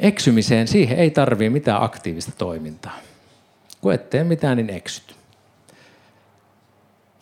Eksymiseen 0.00 0.68
siihen 0.68 0.98
ei 0.98 1.10
tarvii 1.10 1.50
mitään 1.50 1.82
aktiivista 1.82 2.32
toimintaa. 2.38 2.98
Kun 3.80 3.92
et 3.92 4.10
tee 4.10 4.24
mitään, 4.24 4.56
niin 4.56 4.70
eksyt. 4.70 5.16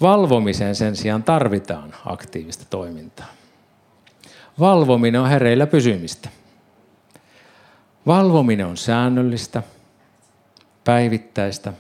Valvomiseen 0.01 0.75
sen 0.75 0.97
sijaan 0.97 1.23
tarvitaan 1.23 1.95
aktiivista 2.07 2.65
toimintaa. 2.71 3.27
Valvominen 4.61 5.21
on 5.21 5.29
hereillä 5.29 5.67
pysymistä. 5.67 6.29
Valvominen 8.07 8.67
on 8.67 8.77
säännöllistä, 8.77 9.63
päivittäistä, 10.85 11.73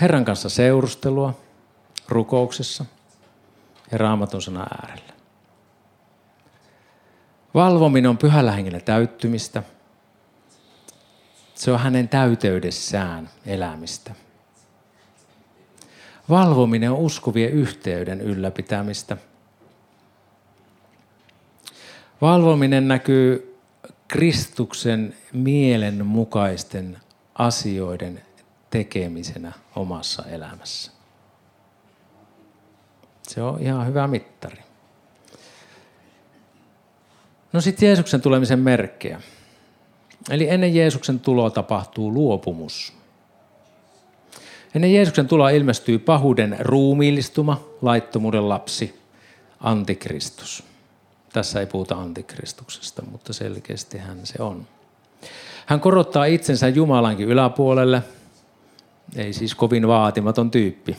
Herran 0.00 0.24
kanssa 0.24 0.48
seurustelua, 0.48 1.40
rukouksessa 2.08 2.84
ja 3.94 3.98
raamatun 3.98 4.42
sana 4.42 4.66
äärellä. 4.82 5.12
Valvominen 7.54 8.10
on 8.10 8.18
pyhällä 8.18 8.52
hengellä 8.52 8.80
täyttymistä. 8.80 9.62
Se 11.54 11.72
on 11.72 11.80
hänen 11.80 12.08
täyteydessään 12.08 13.30
elämistä. 13.46 14.14
Valvominen 16.30 16.90
on 16.90 16.98
uskovien 16.98 17.50
yhteyden 17.50 18.20
ylläpitämistä. 18.20 19.16
Valvominen 22.20 22.88
näkyy 22.88 23.58
Kristuksen 24.08 25.16
mielen 25.32 26.06
mukaisten 26.06 26.98
asioiden 27.34 28.22
tekemisenä 28.70 29.52
omassa 29.76 30.24
elämässä. 30.26 30.93
Se 33.28 33.42
on 33.42 33.62
ihan 33.62 33.86
hyvä 33.86 34.06
mittari. 34.06 34.58
No 37.52 37.60
sitten 37.60 37.86
Jeesuksen 37.86 38.20
tulemisen 38.20 38.58
merkkejä. 38.58 39.20
Eli 40.30 40.48
ennen 40.48 40.74
Jeesuksen 40.74 41.20
tuloa 41.20 41.50
tapahtuu 41.50 42.12
luopumus. 42.14 42.92
Ennen 44.74 44.94
Jeesuksen 44.94 45.28
tuloa 45.28 45.50
ilmestyy 45.50 45.98
pahuuden 45.98 46.56
ruumiillistuma, 46.60 47.60
laittomuuden 47.82 48.48
lapsi, 48.48 49.00
antikristus. 49.60 50.64
Tässä 51.32 51.60
ei 51.60 51.66
puhuta 51.66 51.94
antikristuksesta, 51.94 53.02
mutta 53.10 53.32
selkeästi 53.32 53.98
hän 53.98 54.26
se 54.26 54.42
on. 54.42 54.66
Hän 55.66 55.80
korottaa 55.80 56.24
itsensä 56.24 56.68
Jumalankin 56.68 57.28
yläpuolelle. 57.28 58.02
Ei 59.16 59.32
siis 59.32 59.54
kovin 59.54 59.88
vaatimaton 59.88 60.50
tyyppi. 60.50 60.96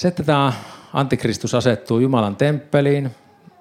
Se, 0.00 0.08
että 0.08 0.22
tämä 0.22 0.52
antikristus 0.92 1.54
asettuu 1.54 1.98
Jumalan 1.98 2.36
temppeliin, 2.36 3.10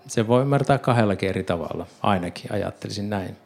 se 0.08 0.27
voi 0.27 0.41
ymmärtää 0.41 0.77
kahdellakin 0.77 1.29
eri 1.29 1.43
tavalla. 1.43 1.86
Ainakin 2.01 2.53
ajattelisin 2.53 3.10
näin. 3.10 3.38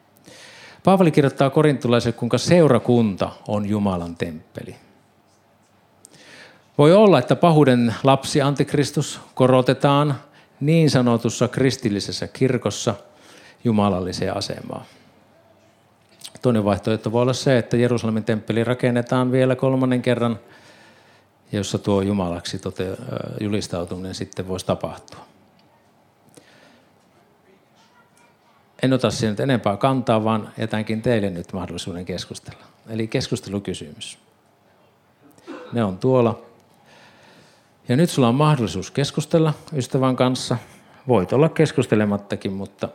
Paavali 0.83 1.11
kirjoittaa 1.11 1.49
korintulaisille, 1.49 2.13
kuinka 2.17 2.37
seurakunta 2.37 3.31
on 3.47 3.69
Jumalan 3.69 4.15
temppeli. 4.15 4.75
Voi 6.77 6.93
olla, 6.93 7.19
että 7.19 7.35
pahuuden 7.35 7.95
lapsi 8.03 8.41
antikristus 8.41 9.19
korotetaan 9.35 10.15
niin 10.59 10.89
sanotussa 10.89 11.47
kristillisessä 11.47 12.27
kirkossa 12.27 12.95
jumalalliseen 13.63 14.37
asemaan. 14.37 14.85
Toinen 16.41 16.65
vaihtoehto 16.65 17.11
voi 17.11 17.21
olla 17.21 17.33
se, 17.33 17.57
että 17.57 17.77
Jerusalemin 17.77 18.23
temppeli 18.23 18.63
rakennetaan 18.63 19.31
vielä 19.31 19.55
kolmannen 19.55 20.01
kerran, 20.01 20.39
jossa 21.53 21.77
tuo 21.77 22.01
Jumalaksi 22.01 22.59
tote, 22.59 22.97
julistautuminen 23.39 24.15
sitten 24.15 24.47
voisi 24.47 24.65
tapahtua. 24.65 25.19
En 28.83 28.93
ota 28.93 29.11
siihen 29.11 29.35
enempää 29.39 29.77
kantaa, 29.77 30.23
vaan 30.23 30.53
jätänkin 30.57 31.01
teille 31.01 31.29
nyt 31.29 31.53
mahdollisuuden 31.53 32.05
keskustella. 32.05 32.63
Eli 32.89 33.07
keskustelukysymys. 33.07 34.19
Ne 35.73 35.83
on 35.83 35.97
tuolla. 35.97 36.41
Ja 37.89 37.95
nyt 37.95 38.09
sulla 38.09 38.27
on 38.27 38.35
mahdollisuus 38.35 38.91
keskustella 38.91 39.53
ystävän 39.75 40.15
kanssa. 40.15 40.57
Voit 41.07 41.33
olla 41.33 41.49
keskustelemattakin, 41.49 42.53
mutta 42.53 42.89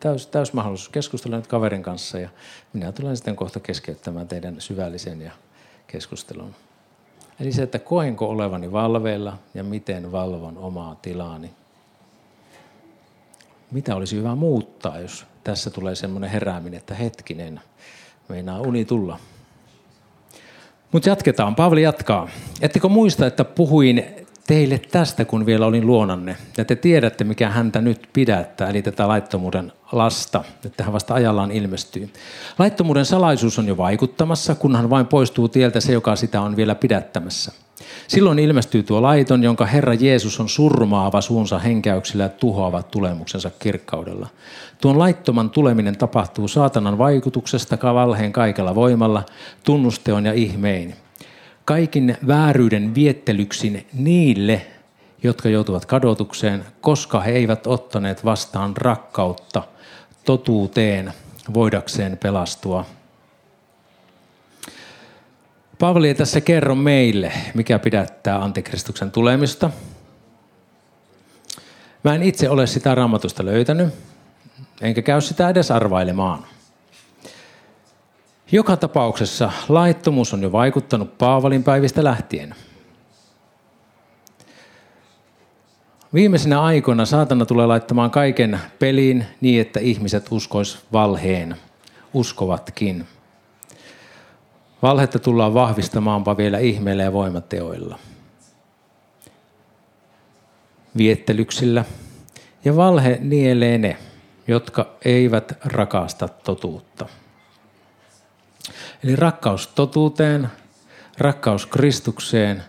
täys, 0.00 0.26
täys 0.26 0.52
mahdollisuus 0.52 0.88
keskustella 0.88 1.36
nyt 1.36 1.46
kaverin 1.46 1.82
kanssa. 1.82 2.18
Ja 2.18 2.28
minä 2.72 2.92
tulen 2.92 3.16
sitten 3.16 3.36
kohta 3.36 3.60
keskeyttämään 3.60 4.28
teidän 4.28 4.60
syvällisen 4.60 5.20
ja 5.20 5.32
keskustelun. 5.86 6.54
Eli 7.40 7.52
se, 7.52 7.62
että 7.62 7.78
koenko 7.78 8.28
olevani 8.28 8.72
valveilla 8.72 9.38
ja 9.54 9.64
miten 9.64 10.12
valvon 10.12 10.58
omaa 10.58 10.94
tilaani 11.02 11.50
mitä 13.70 13.96
olisi 13.96 14.16
hyvä 14.16 14.34
muuttaa, 14.34 15.00
jos 15.00 15.26
tässä 15.44 15.70
tulee 15.70 15.94
semmoinen 15.94 16.30
herääminen, 16.30 16.78
että 16.78 16.94
hetkinen, 16.94 17.60
meinaa 18.28 18.60
uni 18.60 18.84
tulla. 18.84 19.18
Mutta 20.92 21.08
jatketaan. 21.08 21.54
Paavali 21.54 21.82
jatkaa. 21.82 22.28
Ettekö 22.60 22.88
muista, 22.88 23.26
että 23.26 23.44
puhuin 23.44 24.19
teille 24.50 24.80
tästä, 24.90 25.24
kun 25.24 25.46
vielä 25.46 25.66
olin 25.66 25.86
luonanne. 25.86 26.36
Ja 26.58 26.64
te 26.64 26.76
tiedätte, 26.76 27.24
mikä 27.24 27.48
häntä 27.48 27.80
nyt 27.80 28.08
pidättää, 28.12 28.70
eli 28.70 28.82
tätä 28.82 29.08
laittomuuden 29.08 29.72
lasta, 29.92 30.44
että 30.66 30.84
hän 30.84 30.92
vasta 30.92 31.14
ajallaan 31.14 31.50
ilmestyy. 31.50 32.10
Laittomuuden 32.58 33.04
salaisuus 33.04 33.58
on 33.58 33.66
jo 33.66 33.76
vaikuttamassa, 33.76 34.54
kunhan 34.54 34.90
vain 34.90 35.06
poistuu 35.06 35.48
tieltä 35.48 35.80
se, 35.80 35.92
joka 35.92 36.16
sitä 36.16 36.40
on 36.40 36.56
vielä 36.56 36.74
pidättämässä. 36.74 37.52
Silloin 38.08 38.38
ilmestyy 38.38 38.82
tuo 38.82 39.02
laiton, 39.02 39.42
jonka 39.44 39.66
Herra 39.66 39.94
Jeesus 39.94 40.40
on 40.40 40.48
surmaava 40.48 41.20
suunsa 41.20 41.58
henkäyksillä 41.58 42.22
ja 42.22 42.28
tuhoava 42.28 42.82
tulemuksensa 42.82 43.50
kirkkaudella. 43.58 44.28
Tuon 44.80 44.98
laittoman 44.98 45.50
tuleminen 45.50 45.98
tapahtuu 45.98 46.48
saatanan 46.48 46.98
vaikutuksesta 46.98 47.76
kavalheen 47.76 48.32
kaikella 48.32 48.74
voimalla, 48.74 49.22
tunnusteon 49.64 50.26
ja 50.26 50.32
ihmein. 50.32 50.94
Kaikin 51.64 52.16
vääryyden 52.26 52.94
viettelyksin 52.94 53.86
niille, 53.92 54.66
jotka 55.22 55.48
joutuvat 55.48 55.86
kadotukseen, 55.86 56.64
koska 56.80 57.20
he 57.20 57.30
eivät 57.30 57.66
ottaneet 57.66 58.24
vastaan 58.24 58.76
rakkautta 58.76 59.62
totuuteen 60.24 61.12
voidakseen 61.54 62.18
pelastua 62.18 62.84
Paavali 65.80 66.08
ei 66.08 66.14
tässä 66.14 66.40
kerro 66.40 66.74
meille, 66.74 67.32
mikä 67.54 67.78
pidättää 67.78 68.42
antikristuksen 68.42 69.10
tulemista. 69.10 69.70
Mä 72.04 72.14
en 72.14 72.22
itse 72.22 72.50
ole 72.50 72.66
sitä 72.66 72.94
raamatusta 72.94 73.44
löytänyt, 73.44 73.94
enkä 74.80 75.02
käy 75.02 75.20
sitä 75.20 75.48
edes 75.48 75.70
arvailemaan. 75.70 76.46
Joka 78.52 78.76
tapauksessa 78.76 79.52
laittomuus 79.68 80.34
on 80.34 80.42
jo 80.42 80.52
vaikuttanut 80.52 81.18
Paavalin 81.18 81.64
päivistä 81.64 82.04
lähtien. 82.04 82.54
Viimeisinä 86.14 86.62
aikoina 86.62 87.04
saatana 87.04 87.46
tulee 87.46 87.66
laittamaan 87.66 88.10
kaiken 88.10 88.60
peliin 88.78 89.26
niin, 89.40 89.60
että 89.60 89.80
ihmiset 89.80 90.26
uskois 90.30 90.78
valheen, 90.92 91.56
uskovatkin. 92.14 93.06
Valhetta 94.82 95.18
tullaan 95.18 95.54
vahvistamaanpa 95.54 96.36
vielä 96.36 96.58
ihmeillä 96.58 97.02
ja 97.02 97.12
voimateoilla. 97.12 97.98
Viettelyksillä. 100.96 101.84
Ja 102.64 102.76
valhe 102.76 103.18
nielee 103.20 103.78
ne, 103.78 103.96
jotka 104.48 104.86
eivät 105.04 105.58
rakasta 105.64 106.28
totuutta. 106.28 107.08
Eli 109.04 109.16
rakkaus 109.16 109.66
totuuteen, 109.66 110.48
rakkaus 111.18 111.66
Kristukseen, 111.66 112.62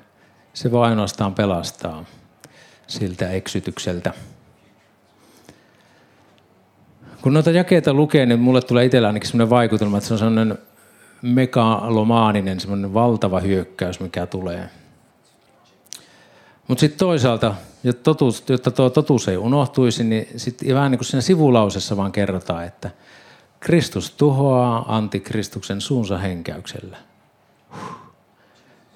se 0.53 0.71
voi 0.71 0.87
ainoastaan 0.87 1.35
pelastaa 1.35 2.05
siltä 2.87 3.29
eksytykseltä. 3.29 4.13
Kun 7.21 7.33
noita 7.33 7.51
jakeita 7.51 7.93
lukee, 7.93 8.25
niin 8.25 8.39
mulle 8.39 8.61
tulee 8.61 8.85
itsellä 8.85 9.07
ainakin 9.07 9.29
sellainen 9.29 9.49
vaikutelma, 9.49 9.97
että 9.97 10.07
se 10.07 10.13
on 10.13 10.17
sellainen 10.17 10.57
megalomaaninen, 11.21 12.59
semmoinen 12.59 12.93
valtava 12.93 13.39
hyökkäys, 13.39 13.99
mikä 13.99 14.25
tulee. 14.25 14.69
Mutta 16.67 16.79
sitten 16.79 16.99
toisaalta, 16.99 17.55
jotta, 17.83 18.03
totuus, 18.03 18.43
jotta 18.49 18.71
tuo 18.71 18.89
totuus 18.89 19.27
ei 19.27 19.37
unohtuisi, 19.37 20.03
niin 20.03 20.27
sitten 20.35 20.75
vähän 20.75 20.91
niin 20.91 20.99
kuin 20.99 21.05
siinä 21.05 21.21
sivulausessa 21.21 21.97
vaan 21.97 22.11
kerrotaan, 22.11 22.65
että 22.65 22.91
Kristus 23.61 24.11
tuhoaa 24.11 24.95
antikristuksen 24.97 25.81
suunsa 25.81 26.17
henkäyksellä 26.17 26.97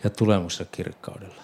ja 0.04 0.10
tulemussa 0.10 0.66
kirkkaudella. 0.66 1.44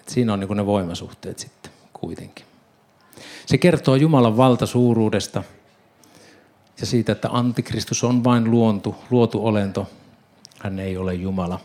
Et 0.00 0.08
siinä 0.08 0.32
on 0.32 0.40
niin 0.40 0.56
ne 0.56 0.66
voimasuhteet 0.66 1.38
sitten 1.38 1.72
kuitenkin. 1.92 2.46
Se 3.46 3.58
kertoo 3.58 3.96
Jumalan 3.96 4.36
valtasuuruudesta– 4.36 5.42
ja 6.80 6.86
siitä, 6.86 7.12
että 7.12 7.28
antikristus 7.32 8.04
on 8.04 8.24
vain 8.24 8.50
luontu, 8.50 8.96
luotu 9.10 9.46
olento. 9.46 9.86
Hän 10.58 10.78
ei 10.78 10.96
ole 10.96 11.14
Jumala. 11.14 11.60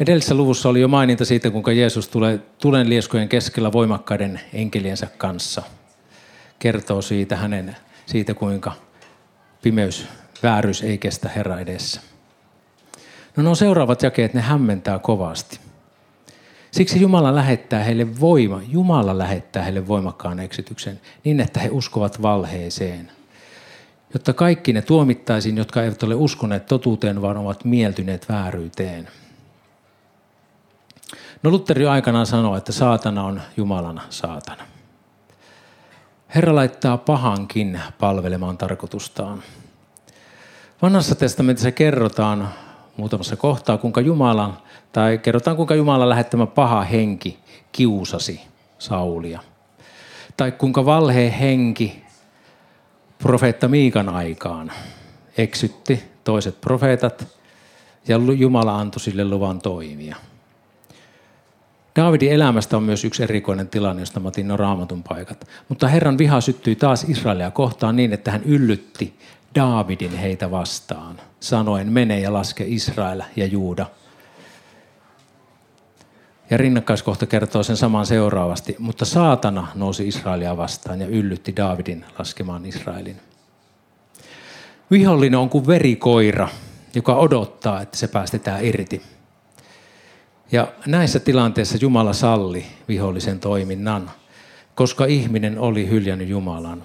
Edellisessä 0.00 0.34
luvussa 0.34 0.68
oli 0.68 0.80
jo 0.80 0.88
maininta 0.88 1.24
siitä, 1.24 1.50
kuinka 1.50 1.72
Jeesus 1.72 2.08
tulee 2.08 2.40
tulen 2.58 2.90
lieskojen 2.90 3.28
keskellä 3.28 3.72
voimakkaiden 3.72 4.40
enkeliensä 4.52 5.06
kanssa. 5.18 5.62
Kertoo 6.58 7.02
siitä 7.02 7.36
hänen, 7.36 7.76
siitä 8.06 8.34
kuinka 8.34 8.72
pimeys, 9.62 10.06
vääryys 10.42 10.82
ei 10.82 10.98
kestä 10.98 11.28
Herra 11.28 11.58
edessä. 11.58 12.00
No 13.36 13.42
nuo 13.42 13.54
seuraavat 13.54 14.02
jakeet, 14.02 14.34
ne 14.34 14.40
hämmentää 14.40 14.98
kovasti. 14.98 15.60
Siksi 16.70 17.00
Jumala 17.00 17.34
lähettää 17.34 17.84
heille 17.84 18.20
voima, 18.20 18.60
Jumala 18.68 19.18
lähettää 19.18 19.62
heille 19.62 19.88
voimakkaan 19.88 20.40
eksityksen 20.40 21.00
niin, 21.24 21.40
että 21.40 21.60
he 21.60 21.68
uskovat 21.72 22.22
valheeseen. 22.22 23.10
Jotta 24.14 24.32
kaikki 24.32 24.72
ne 24.72 24.82
tuomittaisiin, 24.82 25.56
jotka 25.56 25.82
eivät 25.82 26.02
ole 26.02 26.14
uskoneet 26.14 26.66
totuuteen, 26.66 27.22
vaan 27.22 27.36
ovat 27.36 27.64
mieltyneet 27.64 28.28
vääryyteen. 28.28 29.08
No 31.42 31.50
Lutteri 31.50 31.86
aikanaan 31.86 32.26
sanoi, 32.26 32.58
että 32.58 32.72
saatana 32.72 33.24
on 33.24 33.40
Jumalana 33.56 34.02
saatana. 34.10 34.64
Herra 36.34 36.54
laittaa 36.54 36.98
pahankin 36.98 37.80
palvelemaan 38.00 38.58
tarkoitustaan. 38.58 39.42
Vanhassa 40.82 41.14
testamentissa 41.14 41.72
kerrotaan 41.72 42.48
muutamassa 42.96 43.36
kohtaa, 43.36 43.78
kuinka 43.78 44.00
Jumalan 44.00 44.58
tai 44.92 45.18
kerrotaan, 45.18 45.56
kuinka 45.56 45.74
Jumala 45.74 46.08
lähettämä 46.08 46.46
paha 46.46 46.82
henki 46.82 47.38
kiusasi 47.72 48.40
Saulia. 48.78 49.40
Tai 50.36 50.52
kuinka 50.52 50.84
valheen 50.84 51.32
henki 51.32 52.04
profeetta 53.18 53.68
Miikan 53.68 54.08
aikaan 54.08 54.72
eksytti 55.38 56.04
toiset 56.24 56.60
profeetat 56.60 57.26
ja 58.08 58.16
Jumala 58.38 58.78
antoi 58.78 59.00
sille 59.00 59.24
luvan 59.24 59.60
toimia. 59.60 60.16
Daavidin 61.98 62.32
elämästä 62.32 62.76
on 62.76 62.82
myös 62.82 63.04
yksi 63.04 63.22
erikoinen 63.22 63.68
tilanne, 63.68 64.02
josta 64.02 64.20
mä 64.20 64.28
otin 64.28 64.48
no 64.48 64.56
raamatun 64.56 65.02
paikat. 65.02 65.48
Mutta 65.68 65.88
Herran 65.88 66.18
viha 66.18 66.40
syttyi 66.40 66.76
taas 66.76 67.04
Israelia 67.08 67.50
kohtaan 67.50 67.96
niin, 67.96 68.12
että 68.12 68.30
hän 68.30 68.42
yllytti 68.44 69.18
Daavidin 69.54 70.16
heitä 70.16 70.50
vastaan, 70.50 71.20
sanoen 71.40 71.92
mene 71.92 72.20
ja 72.20 72.32
laske 72.32 72.64
Israel 72.66 73.22
ja 73.36 73.46
Juuda 73.46 73.86
ja 76.50 76.56
rinnakkaiskohta 76.56 77.26
kertoo 77.26 77.62
sen 77.62 77.76
saman 77.76 78.06
seuraavasti. 78.06 78.76
Mutta 78.78 79.04
saatana 79.04 79.66
nousi 79.74 80.08
Israelia 80.08 80.56
vastaan 80.56 81.00
ja 81.00 81.06
yllytti 81.06 81.56
Daavidin 81.56 82.04
laskemaan 82.18 82.66
Israelin. 82.66 83.16
Vihollinen 84.90 85.38
on 85.38 85.48
kuin 85.48 85.66
verikoira, 85.66 86.48
joka 86.94 87.16
odottaa, 87.16 87.82
että 87.82 87.96
se 87.96 88.08
päästetään 88.08 88.64
irti. 88.64 89.02
Ja 90.52 90.68
näissä 90.86 91.20
tilanteissa 91.20 91.78
Jumala 91.80 92.12
salli 92.12 92.66
vihollisen 92.88 93.40
toiminnan, 93.40 94.10
koska 94.74 95.04
ihminen 95.04 95.58
oli 95.58 95.88
hyljännyt 95.88 96.28
Jumalan. 96.28 96.84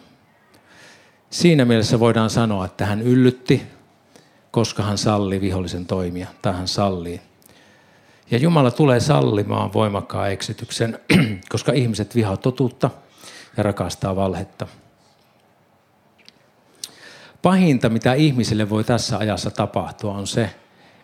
Siinä 1.30 1.66
mielessä 1.66 2.00
voidaan 2.00 2.30
sanoa, 2.30 2.66
että 2.66 2.86
hän 2.86 3.02
yllytti, 3.02 3.64
koska 4.52 4.84
hän 4.84 4.98
sallii 4.98 5.42
vihollisen 5.42 5.86
toimia, 5.86 6.28
tai 6.42 6.54
hän 6.54 6.68
sallii. 6.68 7.22
Ja 8.32 8.38
Jumala 8.38 8.72
tulee 8.72 9.00
sallimaan 9.00 9.74
voimakkaan 9.74 10.32
eksytyksen, 10.32 11.00
koska 11.52 11.72
ihmiset 11.72 12.16
vihaa 12.16 12.38
totuutta 12.38 12.90
ja 13.58 13.64
rakastaa 13.64 14.16
valhetta. 14.16 14.68
Pahinta, 17.42 17.90
mitä 17.90 18.14
ihmisille 18.14 18.70
voi 18.70 18.84
tässä 18.84 19.18
ajassa 19.18 19.52
tapahtua, 19.52 20.14
on 20.14 20.28
se, 20.28 20.50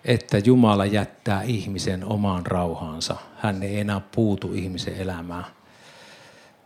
että 0.06 0.38
Jumala 0.38 0.86
jättää 0.86 1.42
ihmisen 1.42 2.06
omaan 2.06 2.46
rauhaansa. 2.46 3.16
Hän 3.38 3.64
ei 3.64 3.80
enää 3.80 4.02
puutu 4.16 4.54
ihmisen 4.54 4.96
elämään. 4.96 5.46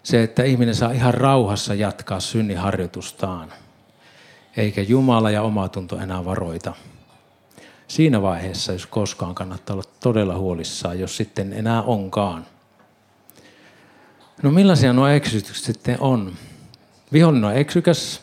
Se, 0.04 0.24
että 0.24 0.44
ihminen 0.44 0.76
saa 0.76 0.92
ihan 0.92 1.14
rauhassa 1.14 1.74
jatkaa 1.74 2.20
synniharjoitustaan, 2.20 3.54
eikä 4.58 4.82
Jumala 4.82 5.32
ja 5.32 5.42
omatunto 5.42 6.00
enää 6.00 6.26
varoita. 6.26 6.74
Siinä 7.88 8.22
vaiheessa, 8.22 8.74
jos 8.74 8.86
koskaan 8.86 9.36
kannattaa 9.36 9.74
olla 9.74 9.84
todella 10.00 10.38
huolissaan, 10.38 11.00
jos 11.00 11.18
sitten 11.18 11.54
enää 11.54 11.82
onkaan. 11.82 12.46
No 14.44 14.52
millaisia 14.52 14.94
nuo 14.94 15.08
eksytykset 15.08 15.66
sitten 15.66 15.98
on? 16.00 16.34
Vihollinen 17.14 17.50
on 17.50 17.58
eksykäs, 17.58 18.22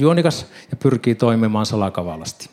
juonikas 0.00 0.46
ja 0.70 0.76
pyrkii 0.76 1.14
toimimaan 1.14 1.66
salakavallasti. 1.66 2.50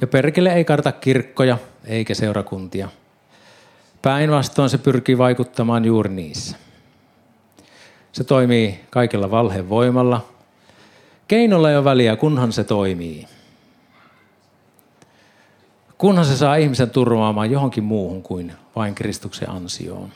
Ja 0.00 0.06
perkele 0.06 0.52
ei 0.52 0.64
karta 0.64 0.92
kirkkoja 0.92 1.58
eikä 1.84 2.14
seurakuntia. 2.14 2.88
Päinvastoin 4.02 4.70
se 4.70 4.78
pyrkii 4.78 5.18
vaikuttamaan 5.18 5.84
juuri 5.84 6.10
niissä. 6.10 6.56
Se 8.12 8.24
toimii 8.24 8.80
kaikilla 8.90 9.30
valheen 9.30 9.68
voimalla. 9.68 10.26
Keinolla 11.28 11.70
ei 11.70 11.76
ole 11.76 11.84
väliä, 11.84 12.16
kunhan 12.16 12.52
se 12.52 12.64
toimii. 12.64 13.26
Kunhan 15.98 16.24
se 16.24 16.36
saa 16.36 16.56
ihmisen 16.56 16.90
turvaamaan 16.90 17.50
johonkin 17.50 17.84
muuhun 17.84 18.22
kuin 18.22 18.52
vain 18.76 18.94
Kristuksen 18.94 19.50
ansioon. 19.50 20.12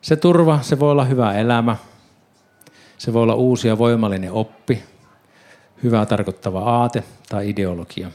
Se 0.00 0.16
turva, 0.16 0.58
se 0.62 0.78
voi 0.78 0.90
olla 0.90 1.04
hyvä 1.04 1.32
elämä. 1.32 1.76
Se 2.98 3.12
voi 3.12 3.22
olla 3.22 3.34
uusi 3.34 3.68
ja 3.68 3.78
voimallinen 3.78 4.32
oppi, 4.32 4.82
hyvää 5.84 6.06
tarkoittava 6.06 6.60
aate 6.60 7.04
tai 7.28 7.50
ideologia. 7.50 8.10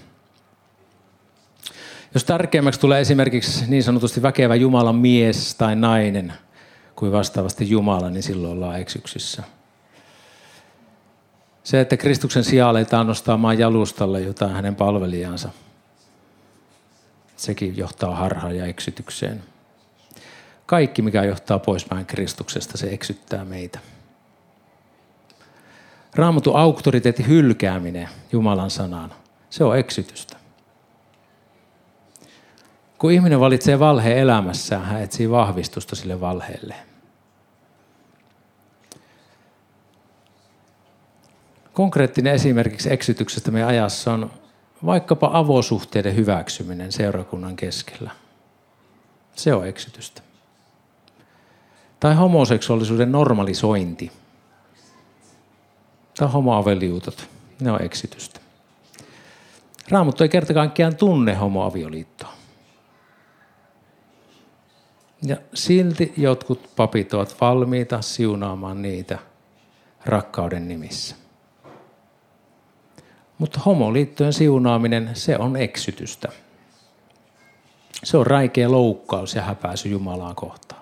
Jos 2.14 2.24
tärkeämmäksi 2.24 2.80
tulee 2.80 3.02
esimerkiksi 3.02 3.66
niin 3.68 3.84
sanotusti 3.84 4.22
väkevä 4.22 4.56
Jumalan 4.56 4.96
mies 4.96 5.56
tai 5.56 5.76
nainen 5.76 6.34
kuin 6.96 7.12
vastaavasti 7.12 7.70
Jumala, 7.70 8.10
niin 8.10 8.24
silloin 8.24 8.54
ollaan 8.54 8.80
eksyksissä. 8.80 9.44
Se, 11.64 11.82
että 11.82 11.98
Kristuksen 11.98 12.44
sijaan 12.44 12.70
aletaan 12.70 13.08
nostaamaan 13.08 13.60
jalustalle 13.60 14.22
jotain 14.22 14.52
hänen 14.52 14.76
palvelijansa, 14.76 15.50
sekin 17.36 17.78
johtaa 17.78 18.16
harhaan 18.16 18.58
ja 18.58 18.66
eksytykseen. 18.66 19.44
Kaikki, 20.66 21.02
mikä 21.02 21.24
johtaa 21.24 21.60
poispäin 21.60 22.06
Kristuksesta, 22.06 22.78
se 22.78 22.88
eksyttää 22.90 23.46
meitä. 23.46 23.80
Raamatun 26.20 26.56
auktoriteetin 26.56 27.28
hylkääminen 27.28 28.10
Jumalan 28.32 28.70
sanaan, 28.70 29.14
se 29.50 29.64
on 29.64 29.78
eksytystä. 29.78 30.38
Kun 32.98 33.12
ihminen 33.12 33.40
valitsee 33.40 33.80
valheen 33.80 34.18
elämässään, 34.18 34.86
hän 34.86 35.02
etsii 35.02 35.32
vahvistusta 35.32 35.96
sille 35.96 36.22
valheelle. 36.22 36.76
Konkreettinen 41.74 42.34
esimerkiksi 42.34 42.94
eksytyksestä 42.94 43.52
meidän 43.52 43.70
ajassa 43.70 44.14
on 44.14 44.32
vaikkapa 44.86 45.30
avosuhteiden 45.34 46.16
hyväksyminen 46.16 46.92
seurakunnan 46.92 47.56
keskellä. 47.56 48.12
Se 49.36 49.54
on 49.54 49.68
eksytystä. 49.68 50.22
Tai 52.00 52.16
homoseksuaalisuuden 52.16 53.12
normalisointi. 53.12 54.19
Tai 56.20 56.28
homoaveliutot. 56.28 57.28
Ne 57.60 57.72
on 57.72 57.82
eksitystä. 57.82 58.40
Raamattu 59.90 60.24
ei 60.24 60.30
kerta 60.30 60.54
kaikkiaan 60.54 60.96
tunne 60.96 61.36
homoavioliittoa. 61.36 62.34
Ja 65.24 65.38
silti 65.54 66.14
jotkut 66.18 66.70
papit 66.76 67.14
ovat 67.14 67.36
valmiita 67.42 68.02
siunaamaan 68.02 68.82
niitä 68.82 69.20
rakkauden 70.06 70.68
nimissä. 70.68 71.16
Mutta 73.38 73.60
homoliittojen 73.66 74.34
siunaaminen, 74.34 75.10
se 75.14 75.38
on 75.38 75.58
eksytystä. 75.58 76.30
Se 78.04 78.18
on 78.18 78.28
räikeä 78.28 78.72
loukkaus 78.72 79.36
ja 79.36 79.42
häpäisy 79.42 79.90
Jumalaa 79.90 80.34
kohtaan. 80.34 80.79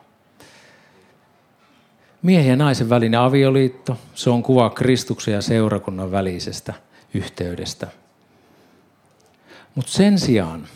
Miehen 2.21 2.49
ja 2.49 2.55
naisen 2.55 2.89
välinen 2.89 3.19
avioliitto, 3.19 3.97
se 4.15 4.29
on 4.29 4.43
kuva 4.43 4.69
Kristuksen 4.69 5.33
ja 5.33 5.41
seurakunnan 5.41 6.11
välisestä 6.11 6.73
yhteydestä. 7.13 7.87
Mutta 9.75 9.91
sen 9.91 10.19
sijaan 10.19 10.67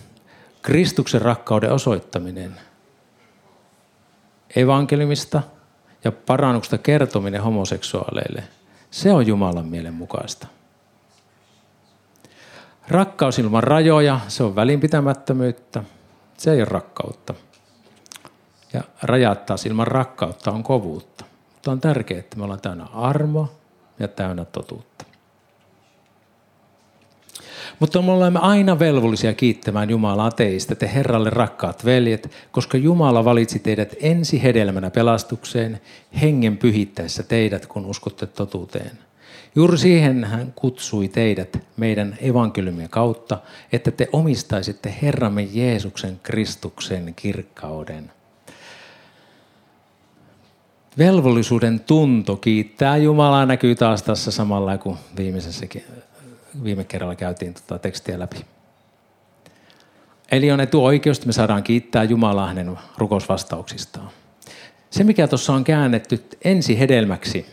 Kristuksen 0.61 1.21
rakkauden 1.21 1.73
osoittaminen, 1.73 2.57
evankelimista 4.55 5.41
ja 6.03 6.11
parannuksesta 6.11 6.77
kertominen 6.77 7.43
homoseksuaaleille, 7.43 8.43
se 8.91 9.13
on 9.13 9.27
Jumalan 9.27 9.65
mielen 9.65 9.93
mukaista. 9.93 10.47
Rakkaus 12.87 13.39
ilman 13.39 13.63
rajoja, 13.63 14.19
se 14.27 14.43
on 14.43 14.55
välinpitämättömyyttä, 14.55 15.83
se 16.37 16.51
ei 16.51 16.57
ole 16.57 16.65
rakkautta. 16.65 17.33
Ja 18.73 18.81
rajat 19.01 19.45
taas 19.45 19.65
ilman 19.65 19.87
rakkautta 19.87 20.51
on 20.51 20.63
kovuutta. 20.63 21.30
Mutta 21.61 21.71
on 21.71 21.81
tärkeää, 21.81 22.19
että 22.19 22.37
me 22.37 22.43
ollaan 22.43 22.61
täynnä 22.61 22.85
armoa 22.85 23.51
ja 23.99 24.07
täynnä 24.07 24.45
totuutta. 24.45 25.05
Mutta 27.79 28.01
me 28.01 28.11
olemme 28.11 28.39
aina 28.39 28.79
velvollisia 28.79 29.33
kiittämään 29.33 29.89
Jumalaa 29.89 30.31
teistä, 30.31 30.75
te 30.75 30.91
Herralle 30.93 31.29
rakkaat 31.29 31.85
veljet, 31.85 32.31
koska 32.51 32.77
Jumala 32.77 33.25
valitsi 33.25 33.59
teidät 33.59 33.95
ensi 34.01 34.43
hedelmänä 34.43 34.89
pelastukseen, 34.89 35.81
hengen 36.21 36.57
pyhittäessä 36.57 37.23
teidät, 37.23 37.65
kun 37.65 37.85
uskotte 37.85 38.27
totuuteen. 38.27 38.91
Juuri 39.55 39.77
siihen 39.77 40.23
hän 40.23 40.53
kutsui 40.55 41.07
teidät 41.07 41.57
meidän 41.77 42.17
evankeliumien 42.21 42.89
kautta, 42.89 43.37
että 43.71 43.91
te 43.91 44.09
omistaisitte 44.11 44.95
Herramme 45.01 45.41
Jeesuksen 45.41 46.19
Kristuksen 46.23 47.13
kirkkauden. 47.15 48.11
Velvollisuuden 50.97 51.79
tunto 51.79 52.35
kiittää 52.35 52.97
Jumalaa 52.97 53.45
näkyy 53.45 53.75
taas 53.75 54.03
tässä 54.03 54.31
samalla 54.31 54.77
kuin 54.77 54.97
viimeisessäkin, 55.17 55.83
viime 56.63 56.83
kerralla 56.83 57.15
käytiin 57.15 57.53
tuota 57.53 57.79
tekstiä 57.79 58.19
läpi. 58.19 58.45
Eli 60.31 60.51
on 60.51 60.59
etuoikeus, 60.59 61.17
että 61.17 61.27
me 61.27 61.33
saadaan 61.33 61.63
kiittää 61.63 62.03
Jumalaa 62.03 62.47
hänen 62.47 62.77
rukousvastauksistaan. 62.97 64.09
Se, 64.89 65.03
mikä 65.03 65.27
tuossa 65.27 65.53
on 65.53 65.63
käännetty 65.63 66.23
ensi 66.43 66.79
hedelmäksi, 66.79 67.45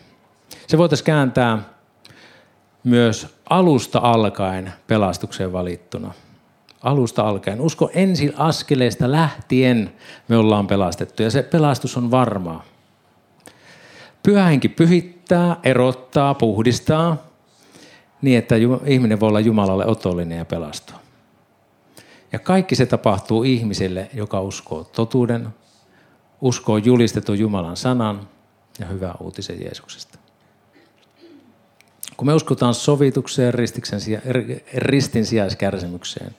se 0.67 0.77
voitaisiin 0.77 1.05
kääntää 1.05 1.59
myös 2.83 3.27
alusta 3.49 3.99
alkaen 4.03 4.73
pelastukseen 4.87 5.53
valittuna. 5.53 6.13
Alusta 6.81 7.29
alkaen. 7.29 7.61
Usko 7.61 7.89
ensi 7.93 8.33
askeleesta 8.37 9.11
lähtien 9.11 9.93
me 10.27 10.37
ollaan 10.37 10.67
pelastettu 10.67 11.23
ja 11.23 11.31
se 11.31 11.43
pelastus 11.43 11.97
on 11.97 12.11
varmaa. 12.11 12.63
Pyhähenki 14.29 14.69
pyhittää, 14.69 15.57
erottaa, 15.63 16.33
puhdistaa 16.33 17.17
niin, 18.21 18.37
että 18.37 18.55
ihminen 18.85 19.19
voi 19.19 19.29
olla 19.29 19.39
Jumalalle 19.39 19.85
otollinen 19.85 20.37
ja 20.37 20.45
pelastua. 20.45 20.99
Ja 22.31 22.39
kaikki 22.39 22.75
se 22.75 22.85
tapahtuu 22.85 23.43
ihmiselle, 23.43 24.09
joka 24.13 24.41
uskoo 24.41 24.83
totuuden, 24.83 25.47
uskoo 26.41 26.77
julistetun 26.77 27.39
Jumalan 27.39 27.77
sanan 27.77 28.27
ja 28.79 28.85
hyvää 28.85 29.15
uutisen 29.19 29.61
Jeesuksesta. 29.61 30.19
Kun 32.17 32.27
me 32.27 32.33
uskotaan 32.33 32.73
sovitukseen, 32.73 33.53
ristin 34.73 35.25
sijaiskärsimykseen, 35.25 36.35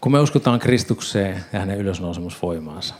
kun 0.00 0.12
me 0.12 0.20
uskotaan 0.20 0.58
Kristukseen 0.58 1.44
ja 1.52 1.60
hänen 1.60 1.78
ylösnousemusvoimaansa, 1.78 2.94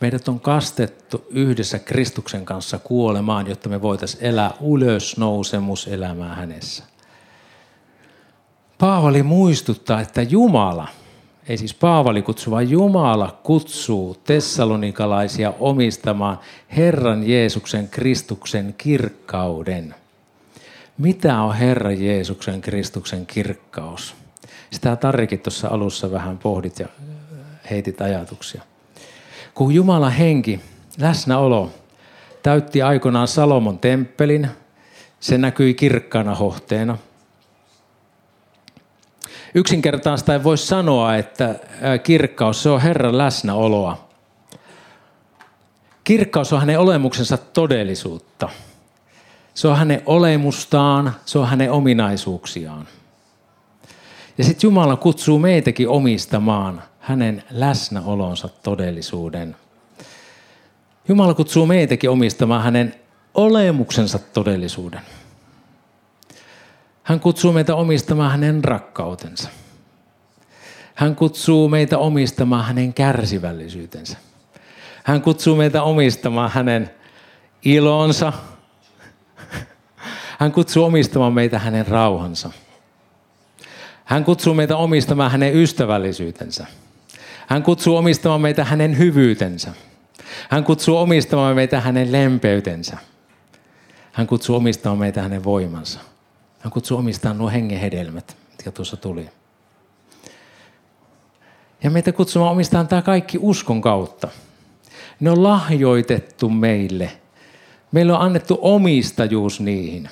meidät 0.00 0.28
on 0.28 0.40
kastettu 0.40 1.26
yhdessä 1.30 1.78
Kristuksen 1.78 2.44
kanssa 2.44 2.78
kuolemaan, 2.78 3.46
jotta 3.46 3.68
me 3.68 3.82
voitaisiin 3.82 4.24
elää 4.24 4.54
ylösnousemuselämää 4.74 6.34
hänessä. 6.34 6.84
Paavali 8.78 9.22
muistuttaa, 9.22 10.00
että 10.00 10.22
Jumala– 10.22 10.88
ei 11.50 11.56
siis 11.56 11.74
Paavali 11.74 12.22
kutsu, 12.22 12.50
vaan 12.50 12.70
Jumala 12.70 13.40
kutsuu 13.42 14.16
tessalonikalaisia 14.24 15.52
omistamaan 15.60 16.38
Herran 16.76 17.28
Jeesuksen 17.28 17.88
Kristuksen 17.88 18.74
kirkkauden. 18.78 19.94
Mitä 20.98 21.42
on 21.42 21.54
Herra 21.54 21.92
Jeesuksen 21.92 22.60
Kristuksen 22.60 23.26
kirkkaus? 23.26 24.14
Sitä 24.70 24.96
Tarrikin 24.96 25.40
tuossa 25.40 25.68
alussa 25.68 26.10
vähän 26.10 26.38
pohdit 26.38 26.78
ja 26.78 26.88
heitit 27.70 28.00
ajatuksia. 28.00 28.62
Kun 29.54 29.74
Jumalan 29.74 30.12
henki, 30.12 30.60
läsnäolo, 30.98 31.70
täytti 32.42 32.82
aikoinaan 32.82 33.28
Salomon 33.28 33.78
temppelin, 33.78 34.48
se 35.20 35.38
näkyi 35.38 35.74
kirkkaana 35.74 36.34
hohteena. 36.34 36.98
Yksinkertaista 39.54 40.44
voi 40.44 40.58
sanoa, 40.58 41.16
että 41.16 41.54
kirkkaus 42.02 42.62
se 42.62 42.68
on 42.68 42.80
Herran 42.80 43.18
läsnäoloa. 43.18 44.08
Kirkkaus 46.04 46.52
on 46.52 46.60
hänen 46.60 46.78
olemuksensa 46.78 47.36
todellisuutta. 47.36 48.48
Se 49.54 49.68
on 49.68 49.76
hänen 49.76 50.02
olemustaan, 50.06 51.16
se 51.26 51.38
on 51.38 51.48
hänen 51.48 51.72
ominaisuuksiaan. 51.72 52.88
Ja 54.38 54.44
sitten 54.44 54.68
Jumala 54.68 54.96
kutsuu 54.96 55.38
meitäkin 55.38 55.88
omistamaan 55.88 56.82
hänen 57.00 57.42
läsnäolonsa 57.50 58.48
todellisuuden. 58.48 59.56
Jumala 61.08 61.34
kutsuu 61.34 61.66
meitäkin 61.66 62.10
omistamaan 62.10 62.62
hänen 62.62 62.94
olemuksensa 63.34 64.18
todellisuuden. 64.18 65.00
Hän 67.02 67.20
kutsuu 67.20 67.52
meitä 67.52 67.74
omistamaan 67.74 68.30
hänen 68.30 68.64
rakkautensa. 68.64 69.48
Hän 70.94 71.16
kutsuu 71.16 71.68
meitä 71.68 71.98
omistamaan 71.98 72.64
hänen 72.64 72.94
kärsivällisyytensä. 72.94 74.16
Hän 75.04 75.22
kutsuu 75.22 75.56
meitä 75.56 75.82
omistamaan 75.82 76.50
hänen 76.50 76.90
ilonsa. 77.64 78.32
Hän 80.38 80.52
kutsuu 80.52 80.84
omistamaan 80.84 81.32
meitä 81.32 81.58
hänen 81.58 81.86
rauhansa. 81.86 82.50
Hän 84.04 84.24
kutsuu 84.24 84.54
meitä 84.54 84.76
omistamaan 84.76 85.30
hänen 85.30 85.56
ystävällisyytensä. 85.56 86.66
Hän 87.50 87.62
kutsuu 87.62 87.96
omistamaan 87.96 88.40
meitä 88.40 88.64
hänen 88.64 88.98
hyvyytensä. 88.98 89.72
Hän 90.50 90.64
kutsuu 90.64 90.96
omistamaan 90.96 91.54
meitä 91.54 91.80
hänen 91.80 92.12
lempeytensä. 92.12 92.98
Hän 94.12 94.26
kutsuu 94.26 94.56
omistamaan 94.56 94.98
meitä 94.98 95.22
hänen 95.22 95.44
voimansa. 95.44 96.00
Hän 96.58 96.72
kutsuu 96.72 96.98
omistamaan 96.98 97.38
nuo 97.38 97.48
hengen 97.48 97.80
hedelmät, 97.80 98.36
mitkä 98.50 98.70
tuossa 98.70 98.96
tuli. 98.96 99.28
Ja 101.82 101.90
meitä 101.90 102.12
kutsumaan 102.12 102.52
omistamaan 102.52 102.88
tämä 102.88 103.02
kaikki 103.02 103.38
uskon 103.40 103.80
kautta. 103.80 104.28
Ne 105.20 105.30
on 105.30 105.42
lahjoitettu 105.42 106.48
meille. 106.48 107.12
Meillä 107.92 108.18
on 108.18 108.24
annettu 108.26 108.58
omistajuus 108.62 109.60
niihin. 109.60 110.08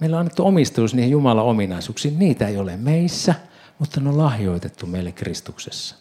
Meillä 0.00 0.16
on 0.16 0.20
annettu 0.20 0.46
omistajuus 0.46 0.94
niihin 0.94 1.10
Jumalan 1.10 1.44
ominaisuuksiin. 1.44 2.18
Niitä 2.18 2.48
ei 2.48 2.56
ole 2.56 2.76
meissä, 2.76 3.34
mutta 3.80 4.00
ne 4.00 4.08
on 4.08 4.18
lahjoitettu 4.18 4.86
meille 4.86 5.12
Kristuksessa. 5.12 5.96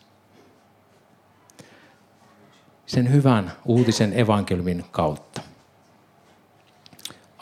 Sen 2.86 3.12
hyvän 3.12 3.52
uutisen 3.66 4.20
evankeliumin 4.20 4.86
kautta. 4.92 5.42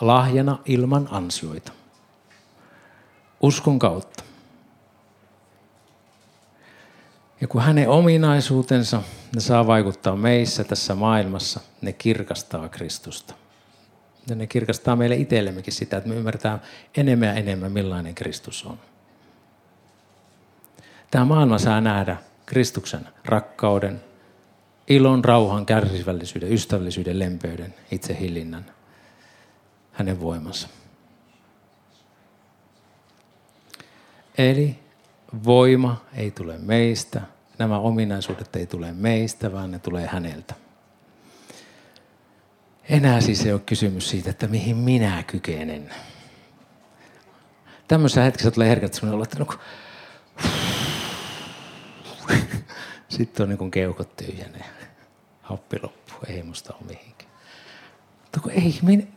Lahjana 0.02 0.60
ilman 0.65 1.08
ansioita. 1.12 1.71
Uskon 3.41 3.80
kautta. 3.80 4.23
Ja 7.41 7.47
kun 7.47 7.62
hänen 7.62 7.89
ominaisuutensa, 7.89 9.04
ne 9.36 9.41
saa 9.41 9.67
vaikuttaa 9.67 10.15
meissä 10.15 10.63
tässä 10.63 10.95
maailmassa, 10.95 11.60
ne 11.82 11.93
kirkastaa 11.93 12.69
Kristusta. 12.69 13.34
Ja 14.30 14.36
ne 14.36 14.47
kirkastaa 14.47 14.95
meille 14.95 15.15
itsellemmekin 15.15 15.73
sitä, 15.73 15.97
että 15.97 16.10
me 16.10 16.15
ymmärtää 16.15 16.60
enemmän 16.97 17.28
ja 17.28 17.34
enemmän, 17.34 17.71
millainen 17.71 18.15
Kristus 18.15 18.65
on. 18.65 18.80
Tämä 21.12 21.26
maailma 21.26 21.60
saa 21.60 21.82
nähdä 21.82 22.17
Kristuksen 22.46 23.08
rakkauden, 23.26 24.02
ilon, 24.88 25.26
rauhan, 25.26 25.65
kärsivällisyyden, 25.65 26.52
ystävällisyyden, 26.52 27.20
lempeyden, 27.20 27.76
itsehillinnän, 27.91 28.65
hänen 29.91 30.22
voimansa. 30.22 30.67
Eli 34.38 34.80
voima 35.46 36.06
ei 36.13 36.32
tule 36.32 36.58
meistä, 36.58 37.22
nämä 37.58 37.80
ominaisuudet 37.80 38.56
ei 38.56 38.67
tule 38.67 38.93
meistä, 38.93 39.52
vaan 39.52 39.72
ne 39.72 39.80
tulee 39.80 40.08
häneltä. 40.08 40.56
Enää 42.89 43.22
siis 43.22 43.46
ei 43.46 43.54
ole 43.54 43.62
kysymys 43.65 44.10
siitä, 44.10 44.30
että 44.30 44.48
mihin 44.48 44.78
minä 44.78 45.24
kykenen. 45.28 45.91
Tämmöisessä 47.88 48.24
hetkessä 48.24 48.52
tulee 48.52 48.70
herkät 48.70 48.93
sellainen 48.93 49.24
että 49.24 49.39
no, 49.39 49.46
sitten 53.09 53.43
on 53.43 53.49
niin 53.49 53.57
kuin 53.57 53.71
keukot 53.71 54.15
tyhjänä 54.15 54.65
happi 55.41 55.79
loppu. 55.83 56.13
Ei 56.27 56.43
musta 56.43 56.73
ole 56.73 56.83
mihinkään. 56.87 57.31
Mutta 58.21 58.51
ei, 58.51 58.79
min... 58.81 59.07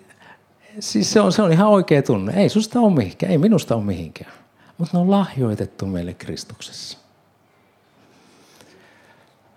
siis 0.81 1.13
se 1.13 1.21
on, 1.21 1.33
se 1.33 1.43
on 1.43 1.53
ihan 1.53 1.69
oikea 1.69 2.03
tunne. 2.03 2.43
Ei 2.43 2.49
susta 2.49 2.81
ole 2.81 2.95
mihinkään, 2.95 3.33
ei 3.33 3.39
minusta 3.39 3.75
ole 3.75 3.85
mihinkään. 3.85 4.33
Mutta 4.79 4.97
ne 4.97 5.01
on 5.01 5.11
lahjoitettu 5.11 5.87
meille 5.87 6.15
Kristuksessa. 6.15 6.99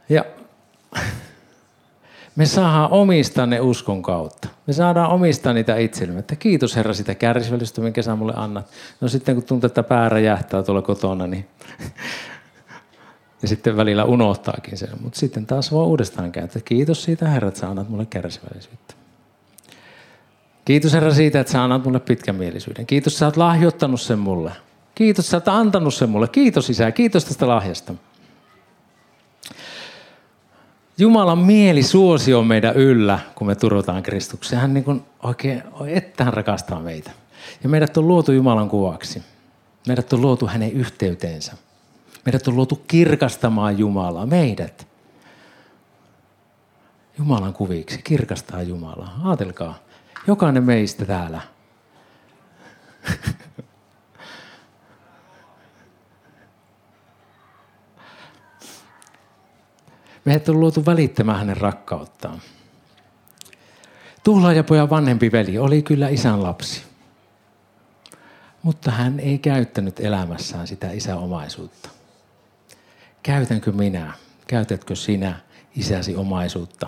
Ja 0.09 0.25
me 2.35 2.45
saadaan 2.45 2.91
omistaa 2.91 3.45
ne 3.45 3.59
uskon 3.59 4.01
kautta. 4.01 4.47
Me 4.67 4.73
saadaan 4.73 5.11
omistaa 5.11 5.53
niitä 5.53 5.77
itsellemme. 5.77 6.19
Että 6.19 6.35
kiitos 6.35 6.75
Herra 6.75 6.93
sitä 6.93 7.15
kärsivällisyyttä, 7.15 7.81
minkä 7.81 8.01
sä 8.01 8.15
mulle 8.15 8.33
annat. 8.35 8.69
No 9.01 9.07
sitten 9.07 9.35
kun 9.35 9.43
tuntuu, 9.43 9.67
että 9.67 9.83
pää 9.83 10.09
räjähtää 10.09 10.63
tuolla 10.63 10.81
kotona, 10.81 11.27
niin 11.27 11.47
ja 13.43 13.47
sitten 13.47 13.77
välillä 13.77 14.03
unohtaakin 14.05 14.77
sen. 14.77 14.89
Mutta 15.01 15.19
sitten 15.19 15.45
taas 15.45 15.71
voi 15.71 15.85
uudestaan 15.85 16.31
käyttää. 16.31 16.61
Kiitos 16.65 17.03
siitä 17.03 17.29
Herra, 17.29 17.47
että 17.47 17.59
sä 17.59 17.69
annat 17.69 17.89
mulle 17.89 18.05
kärsivällisyyttä. 18.05 18.93
Kiitos 20.65 20.93
Herra 20.93 21.13
siitä, 21.13 21.39
että 21.39 21.53
sä 21.53 21.63
annat 21.63 21.85
mulle 21.85 21.99
pitkämielisyyden. 21.99 22.85
Kiitos, 22.85 23.13
että 23.13 23.19
sä 23.19 23.25
oot 23.25 23.37
lahjoittanut 23.37 24.01
sen 24.01 24.19
mulle. 24.19 24.51
Kiitos, 24.95 25.25
että 25.25 25.31
sä 25.31 25.37
oot 25.37 25.47
antanut 25.47 25.93
sen 25.93 26.09
mulle. 26.09 26.27
Kiitos 26.27 26.69
Isä, 26.69 26.91
kiitos 26.91 27.25
tästä 27.25 27.47
lahjasta. 27.47 27.93
Jumalan 30.97 31.37
mieli 31.37 31.83
suosio 31.83 32.43
meidän 32.43 32.75
yllä, 32.75 33.19
kun 33.35 33.47
me 33.47 33.55
turvataan 33.55 34.03
Kristukseen. 34.03 34.61
Hän 34.61 34.73
niin 34.73 34.83
kuin 34.83 35.03
oikein, 35.23 35.63
että 35.87 36.23
hän 36.23 36.33
rakastaa 36.33 36.79
meitä. 36.79 37.11
Ja 37.63 37.69
meidät 37.69 37.97
on 37.97 38.07
luotu 38.07 38.31
Jumalan 38.31 38.69
kuvaksi. 38.69 39.23
Meidät 39.87 40.13
on 40.13 40.21
luotu 40.21 40.47
hänen 40.47 40.71
yhteyteensä. 40.71 41.53
Meidät 42.25 42.47
on 42.47 42.55
luotu 42.55 42.75
kirkastamaan 42.87 43.77
Jumalaa. 43.77 44.25
Meidät. 44.25 44.87
Jumalan 47.17 47.53
kuviksi. 47.53 48.01
Kirkastaa 48.03 48.61
Jumalaa. 48.61 49.19
Aatelkaa. 49.23 49.79
Jokainen 50.27 50.63
meistä 50.63 51.05
täällä. 51.05 51.41
Meidät 60.25 60.49
on 60.49 60.59
luotu 60.59 60.85
välittämään 60.85 61.39
hänen 61.39 61.57
rakkauttaan. 61.57 62.41
Tuhlaajapojan 64.23 64.89
vanhempi 64.89 65.31
veli 65.31 65.57
oli 65.57 65.81
kyllä 65.81 66.09
isän 66.09 66.43
lapsi. 66.43 66.83
Mutta 68.63 68.91
hän 68.91 69.19
ei 69.19 69.37
käyttänyt 69.37 69.99
elämässään 69.99 70.67
sitä 70.67 70.91
isäomaisuutta. 70.91 71.89
Käytänkö 73.23 73.71
minä? 73.71 74.13
Käytätkö 74.47 74.95
sinä 74.95 75.39
isäsi 75.75 76.15
omaisuutta? 76.15 76.87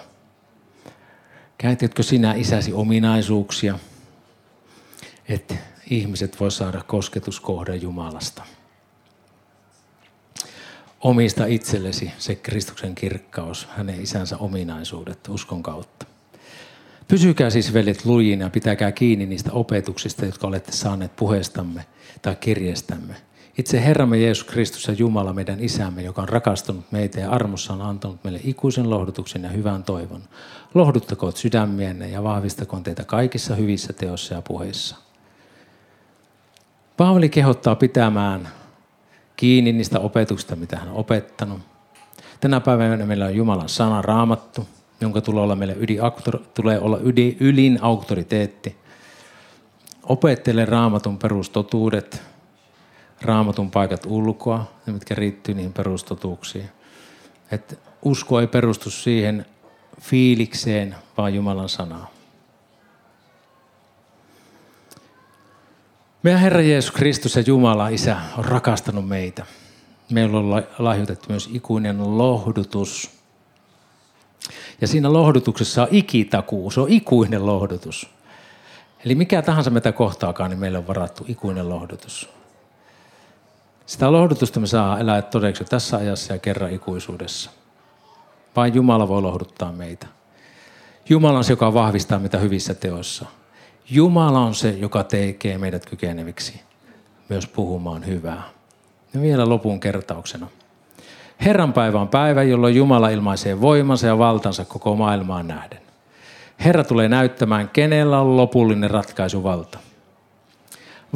Käytätkö 1.58 2.04
sinä 2.04 2.34
isäsi 2.34 2.74
ominaisuuksia, 2.74 3.80
että 5.30 5.56
ihmiset 5.90 6.40
voi 6.40 6.52
saada 6.52 6.84
kosketuskohdan 6.84 7.82
Jumalasta? 7.82 8.44
omista 11.06 11.46
itsellesi 11.46 12.12
se 12.18 12.36
Kristuksen 12.36 12.96
kirkkaus, 12.96 13.68
hänen 13.78 14.02
isänsä 14.02 14.38
ominaisuudet 14.38 15.28
uskon 15.30 15.64
kautta. 15.64 16.06
Pysykää 17.08 17.50
siis 17.50 17.74
veljet 17.74 18.06
lujina 18.06 18.50
pitäkää 18.50 18.92
kiinni 18.92 19.26
niistä 19.26 19.52
opetuksista, 19.52 20.26
jotka 20.26 20.48
olette 20.48 20.72
saaneet 20.72 21.16
puheestamme 21.16 21.86
tai 22.22 22.36
kirjeestämme. 22.36 23.16
Itse 23.58 23.86
Herramme 23.86 24.18
Jeesus 24.18 24.44
Kristus 24.44 24.88
ja 24.88 24.94
Jumala, 24.94 25.34
meidän 25.34 25.60
isämme, 25.60 26.02
joka 26.02 26.22
on 26.22 26.30
rakastunut 26.30 26.92
meitä 26.92 27.20
ja 27.20 27.30
armossa 27.30 27.74
on 27.74 27.82
antanut 27.82 28.24
meille 28.24 28.40
ikuisen 28.44 28.90
lohdutuksen 28.90 29.44
ja 29.44 29.50
hyvän 29.50 29.84
toivon. 29.84 30.22
Lohduttakoot 30.74 31.38
sydämienne 31.38 32.10
ja 32.10 32.24
vahvistakoon 32.24 32.84
teitä 32.84 33.04
kaikissa 33.04 33.56
hyvissä 33.56 33.94
teossa 33.94 34.34
ja 34.34 34.42
puheissa. 34.42 34.96
Paavali 36.98 37.30
kehottaa 37.30 37.76
pitämään 37.76 38.50
kiinni 39.36 39.72
niistä 39.72 40.00
opetuksista, 40.00 40.56
mitä 40.56 40.78
hän 40.78 40.90
on 40.90 40.96
opettanut. 40.96 41.60
Tänä 42.42 42.60
päivänä 42.60 43.06
meillä 43.06 43.26
on 43.26 43.36
Jumalan 43.36 43.70
sana 43.70 44.02
raamattu, 44.02 44.68
jonka 45.02 45.22
tulee 45.22 45.44
olla 45.44 45.56
meille 45.56 45.74
yli, 45.74 45.98
tulee 46.54 46.80
olla 46.80 46.98
yli, 46.98 47.38
ylin 47.40 47.80
auktoriteetti. 47.82 48.76
Opettele 50.04 50.66
raamatun 50.66 51.18
perustotuudet, 51.18 52.22
raamatun 53.22 53.72
paikat 53.72 54.06
ulkoa, 54.06 54.72
ne 54.86 54.94
mitkä 54.94 55.16
riittyy 55.16 55.56
niihin 55.56 55.74
perustotuuksiin. 55.74 56.70
Että 57.52 57.76
usko 58.02 58.40
ei 58.40 58.48
perustu 58.48 58.90
siihen 58.90 59.46
fiilikseen, 60.02 60.96
vaan 61.18 61.34
Jumalan 61.34 61.70
sanaa. 61.70 62.12
Meidän 66.24 66.42
Herra 66.42 66.62
Jeesus 66.62 66.92
Kristus 66.92 67.36
ja 67.36 67.44
Jumala 67.48 67.88
Isä 67.88 68.18
on 68.38 68.46
rakastanut 68.46 69.08
meitä. 69.08 69.46
Meillä 70.12 70.38
on 70.38 70.64
lahjoitettu 70.80 71.26
myös 71.30 71.50
ikuinen 71.54 72.18
lohdutus. 72.18 73.12
Ja 74.82 74.88
siinä 74.88 75.14
lohdutuksessa 75.14 75.82
on 75.82 75.88
ikitakuu, 75.92 76.72
se 76.72 76.82
on 76.82 76.90
ikuinen 76.90 77.46
lohdutus. 77.46 78.10
Eli 79.06 79.16
mikä 79.16 79.42
tahansa 79.42 79.70
meitä 79.70 79.92
kohtaakaan, 79.92 80.50
niin 80.50 80.60
meille 80.60 80.78
on 80.78 80.88
varattu 80.88 81.26
ikuinen 81.28 81.70
lohdutus. 81.70 82.30
Sitä 83.86 84.12
lohdutusta 84.12 84.60
me 84.60 84.68
saa 84.68 85.00
elää 85.00 85.22
todeksi 85.22 85.64
tässä 85.64 85.98
ajassa 85.98 86.34
ja 86.34 86.40
kerran 86.40 86.72
ikuisuudessa. 86.72 87.52
Vain 88.56 88.76
Jumala 88.76 89.08
voi 89.08 89.22
lohduttaa 89.22 89.72
meitä. 89.72 90.08
Jumala 91.10 91.38
on 91.38 91.44
se, 91.44 91.54
joka 91.54 91.74
vahvistaa 91.74 92.20
meitä 92.20 92.38
hyvissä 92.38 92.74
teoissa. 92.74 93.26
Jumala 93.90 94.40
on 94.40 94.56
se, 94.56 94.70
joka 94.70 95.04
tekee 95.04 95.58
meidät 95.58 95.86
kykeneviksi 95.86 96.62
myös 97.30 97.48
puhumaan 97.48 98.06
hyvää. 98.06 98.44
Ja 99.14 99.22
vielä 99.22 99.50
lopun 99.50 99.80
kertauksena. 99.80 100.48
Herran 101.46 101.74
päivä 101.74 102.02
on 102.02 102.08
päivä, 102.08 102.44
jolloin 102.44 102.76
Jumala 102.76 103.10
ilmaisee 103.10 103.62
voimansa 103.62 104.08
ja 104.08 104.18
valtansa 104.18 104.66
koko 104.66 104.96
maailmaan 104.96 105.48
nähden. 105.48 105.80
Herra 106.60 106.84
tulee 106.84 107.10
näyttämään, 107.10 107.70
kenellä 107.70 108.20
on 108.20 108.38
lopullinen 108.38 108.92
ratkaisuvalta. 108.92 109.80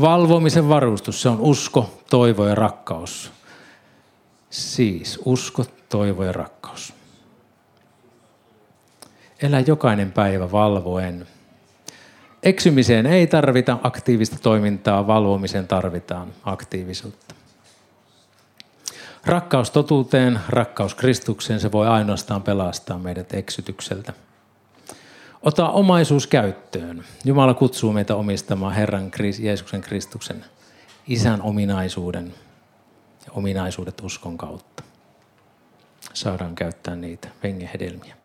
Valvomisen 0.01 0.69
varustus, 0.69 1.21
se 1.21 1.29
on 1.29 1.39
usko, 1.39 1.99
toivo 2.09 2.47
ja 2.47 2.55
rakkaus. 2.55 3.31
Siis 4.49 5.19
usko, 5.25 5.65
toivo 5.89 6.23
ja 6.23 6.31
rakkaus. 6.31 6.93
Elä 9.41 9.59
jokainen 9.59 10.11
päivä 10.11 10.51
valvoen. 10.51 11.27
Eksymiseen 12.43 13.05
ei 13.05 13.27
tarvita 13.27 13.77
aktiivista 13.83 14.37
toimintaa, 14.41 15.07
valvomiseen 15.07 15.67
tarvitaan 15.67 16.27
aktiivisuutta. 16.43 17.35
Rakkaus 19.25 19.71
totuuteen, 19.71 20.39
rakkaus 20.49 20.95
Kristukseen, 20.95 21.59
se 21.59 21.71
voi 21.71 21.87
ainoastaan 21.87 22.41
pelastaa 22.41 22.97
meidät 22.97 23.33
eksytykseltä. 23.33 24.13
Ota 25.43 25.69
omaisuus 25.69 26.27
käyttöön. 26.27 27.03
Jumala 27.25 27.53
kutsuu 27.53 27.93
meitä 27.93 28.15
omistamaan 28.15 28.73
Herran 28.73 29.11
Jeesuksen 29.39 29.81
Kristuksen 29.81 30.45
isän 31.07 31.41
ominaisuuden 31.41 32.33
ja 33.25 33.31
ominaisuudet 33.31 34.01
uskon 34.01 34.37
kautta. 34.37 34.83
Saadaan 36.13 36.55
käyttää 36.55 36.95
niitä 36.95 37.27
hengen 37.43 37.69
hedelmiä. 37.73 38.18